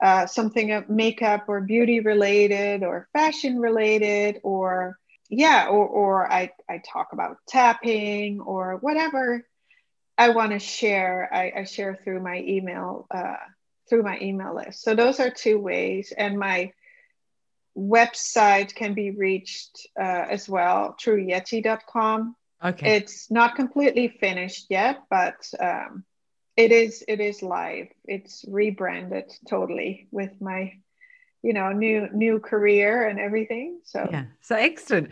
uh, 0.02 0.26
something 0.26 0.72
of 0.72 0.88
makeup 0.88 1.44
or 1.48 1.60
beauty 1.60 2.00
related, 2.00 2.82
or 2.82 3.08
fashion 3.12 3.58
related, 3.60 4.40
or 4.42 4.98
yeah, 5.28 5.66
or, 5.68 5.86
or 5.86 6.32
I, 6.32 6.50
I 6.68 6.80
talk 6.84 7.08
about 7.12 7.36
tapping 7.48 8.40
or 8.40 8.76
whatever 8.80 9.44
I 10.20 10.28
want 10.28 10.52
to 10.52 10.58
share. 10.58 11.30
I, 11.32 11.60
I 11.60 11.64
share 11.64 11.98
through 12.04 12.20
my 12.22 12.44
email 12.46 13.06
uh, 13.10 13.36
through 13.88 14.02
my 14.02 14.18
email 14.20 14.54
list. 14.54 14.82
So 14.82 14.94
those 14.94 15.18
are 15.18 15.30
two 15.30 15.58
ways, 15.58 16.12
and 16.16 16.38
my 16.38 16.72
website 17.74 18.74
can 18.74 18.92
be 18.92 19.12
reached 19.12 19.86
uh, 19.98 20.26
as 20.36 20.46
well 20.46 20.94
through 21.00 21.24
yeti.com 21.24 22.36
okay. 22.62 22.96
It's 22.96 23.30
not 23.30 23.54
completely 23.54 24.08
finished 24.08 24.66
yet 24.68 24.98
but 25.08 25.48
um, 25.58 26.04
it 26.56 26.72
is 26.72 27.02
it 27.08 27.20
is 27.20 27.42
live. 27.42 27.88
It's 28.04 28.44
rebranded 28.48 29.32
totally 29.48 30.08
with 30.10 30.32
my 30.40 30.72
you 31.42 31.54
know 31.54 31.72
new 31.72 32.08
new 32.12 32.40
career 32.40 33.08
and 33.08 33.18
everything 33.18 33.80
so. 33.84 34.06
Yeah. 34.10 34.24
So 34.42 34.56
excellent. 34.56 35.10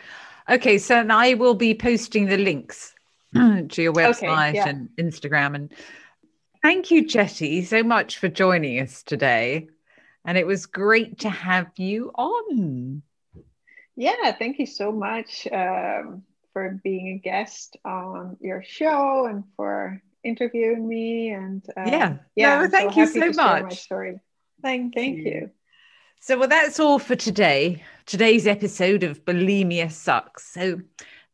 Okay 0.51 0.79
so 0.79 0.97
and 0.97 1.13
i 1.13 1.35
will 1.35 1.55
be 1.55 1.75
posting 1.75 2.27
the 2.27 2.37
links 2.37 2.95
to 3.35 3.83
your 3.83 3.93
website 3.93 4.55
yeah. 4.55 4.69
and 4.69 4.89
instagram 4.99 5.55
and 5.55 5.73
thank 6.63 6.91
you 6.91 7.07
jetty 7.07 7.65
so 7.65 7.83
much 7.83 8.19
for 8.19 8.29
joining 8.29 8.81
us 8.81 9.03
today 9.03 9.69
and 10.25 10.39
it 10.39 10.47
was 10.47 10.67
great 10.67 11.21
to 11.21 11.29
have 11.29 11.67
you 11.77 12.11
on 12.15 13.03
yeah 13.97 14.33
thank 14.39 14.59
you 14.59 14.67
so 14.67 14.91
much 14.93 15.47
um, 15.53 16.23
for 16.53 16.81
being 16.83 17.09
a 17.09 17.19
guest 17.19 17.77
on 17.85 18.37
your 18.41 18.63
show 18.63 19.27
and 19.27 19.45
for 19.57 20.01
interviewing 20.25 20.87
me 20.89 21.31
and 21.31 21.63
uh, 21.77 21.85
Yeah. 21.87 22.17
yeah 22.35 22.63
No, 22.63 22.69
thank 22.69 22.97
you 22.97 23.07
so 23.07 23.21
share 23.21 23.33
my 23.33 23.63
much. 23.63 23.87
thank 24.63 24.95
thank 24.95 25.19
you 25.19 25.51
So, 26.21 26.37
well, 26.37 26.49
that's 26.49 26.81
all 26.81 26.99
for 26.99 27.15
today. 27.15 27.85
Today's 28.05 28.49
episode 28.49 29.05
of 29.05 29.25
Bulimia 29.25 29.89
Sucks. 29.89 30.53
So, 30.53 30.81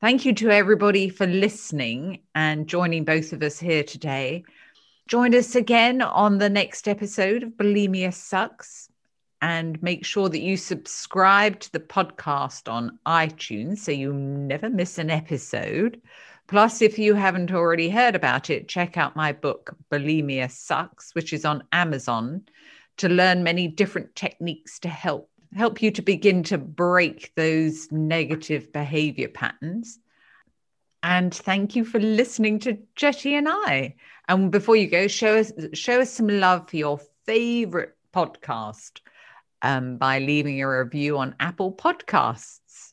thank 0.05 0.27
you 0.27 0.35
to 0.35 0.51
everybody 0.51 1.09
for 1.09 1.27
listening 1.27 2.21
and 2.35 2.67
joining 2.67 3.07
both 3.07 3.33
of 3.33 3.43
us 3.43 3.59
here 3.59 3.83
today. 3.83 4.45
Join 5.09 5.35
us 5.35 5.55
again 5.55 6.03
on 6.03 6.37
the 6.37 6.51
next 6.51 6.89
episode 6.89 7.43
of 7.43 7.53
Bulimia 7.53 8.13
Sucks. 8.13 8.91
And 9.41 9.83
make 9.83 10.05
sure 10.05 10.29
that 10.29 10.43
you 10.43 10.59
subscribe 10.59 11.59
to 11.61 11.73
the 11.73 11.81
podcast 11.81 12.71
on 12.71 12.99
iTunes 13.07 13.79
so 13.79 13.93
you 13.93 14.13
never 14.13 14.69
miss 14.69 14.99
an 14.99 15.09
episode. 15.09 16.03
Plus, 16.49 16.83
if 16.83 16.99
you 16.99 17.15
haven't 17.15 17.51
already 17.51 17.89
heard 17.89 18.15
about 18.15 18.51
it, 18.51 18.69
check 18.69 18.99
out 18.99 19.17
my 19.17 19.33
book, 19.33 19.75
Bulimia 19.91 20.51
Sucks, 20.51 21.15
which 21.15 21.33
is 21.33 21.47
on 21.47 21.65
Amazon 21.73 22.43
to 22.99 23.09
learn 23.09 23.43
many 23.43 23.69
different 23.69 24.15
techniques 24.15 24.79
to 24.81 24.89
help 24.91 25.31
help 25.55 25.83
you 25.83 25.91
to 25.93 26.03
begin 26.03 26.43
to 26.45 26.59
break 26.59 27.33
those 27.37 27.91
negative 27.93 28.73
behavior 28.73 29.29
patterns. 29.29 29.99
And 31.03 31.35
thank 31.35 31.77
you 31.77 31.85
for 31.85 32.01
listening 32.01 32.59
to 32.61 32.79
Jetty 32.97 33.35
and 33.35 33.47
I. 33.49 33.95
And 34.27 34.51
before 34.51 34.77
you 34.77 34.87
go, 34.87 35.07
show 35.07 35.37
us 35.37 35.53
show 35.75 36.01
us 36.01 36.11
some 36.11 36.29
love 36.29 36.71
for 36.71 36.77
your 36.77 36.99
favorite 37.27 37.95
podcast 38.13 39.01
um, 39.63 39.99
by 39.99 40.19
leaving 40.19 40.63
a 40.63 40.69
review 40.69 41.19
on 41.19 41.35
Apple 41.41 41.73
Podcasts. 41.73 42.93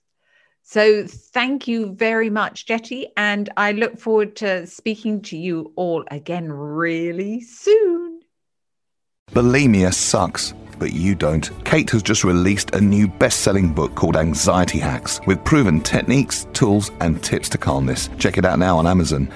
So 0.64 1.05
thank 1.05 1.68
you 1.68 1.93
very 1.95 2.30
much, 2.30 2.66
Jetty, 2.66 3.07
and 3.18 3.49
I 3.57 3.74
look 3.74 3.97
forward 3.99 4.36
to 4.38 4.66
speaking 4.68 5.22
to 5.24 5.38
you 5.38 5.74
all 5.76 6.05
again 6.09 6.51
really 6.51 7.41
soon. 7.41 8.20
Bulimia 9.32 9.93
sucks, 9.93 10.53
but 10.78 10.91
you 10.91 11.15
don't. 11.15 11.49
Kate 11.63 11.89
has 11.91 12.03
just 12.03 12.26
released 12.26 12.76
a 12.76 12.82
new 12.82 13.07
best 13.07 13.39
selling 13.41 13.74
book 13.74 13.95
called 13.95 14.17
Anxiety 14.17 14.78
Hacks 14.78 15.22
with 15.26 15.41
proven 15.45 15.80
techniques, 15.80 16.47
tools, 16.51 16.91
and 16.99 17.24
tips 17.24 17.47
to 17.49 17.57
calmness. 17.57 18.09
Check 18.17 18.38
it 18.38 18.43
out 18.43 18.59
now 18.59 18.78
on 18.78 18.88
Amazon. 18.88 19.30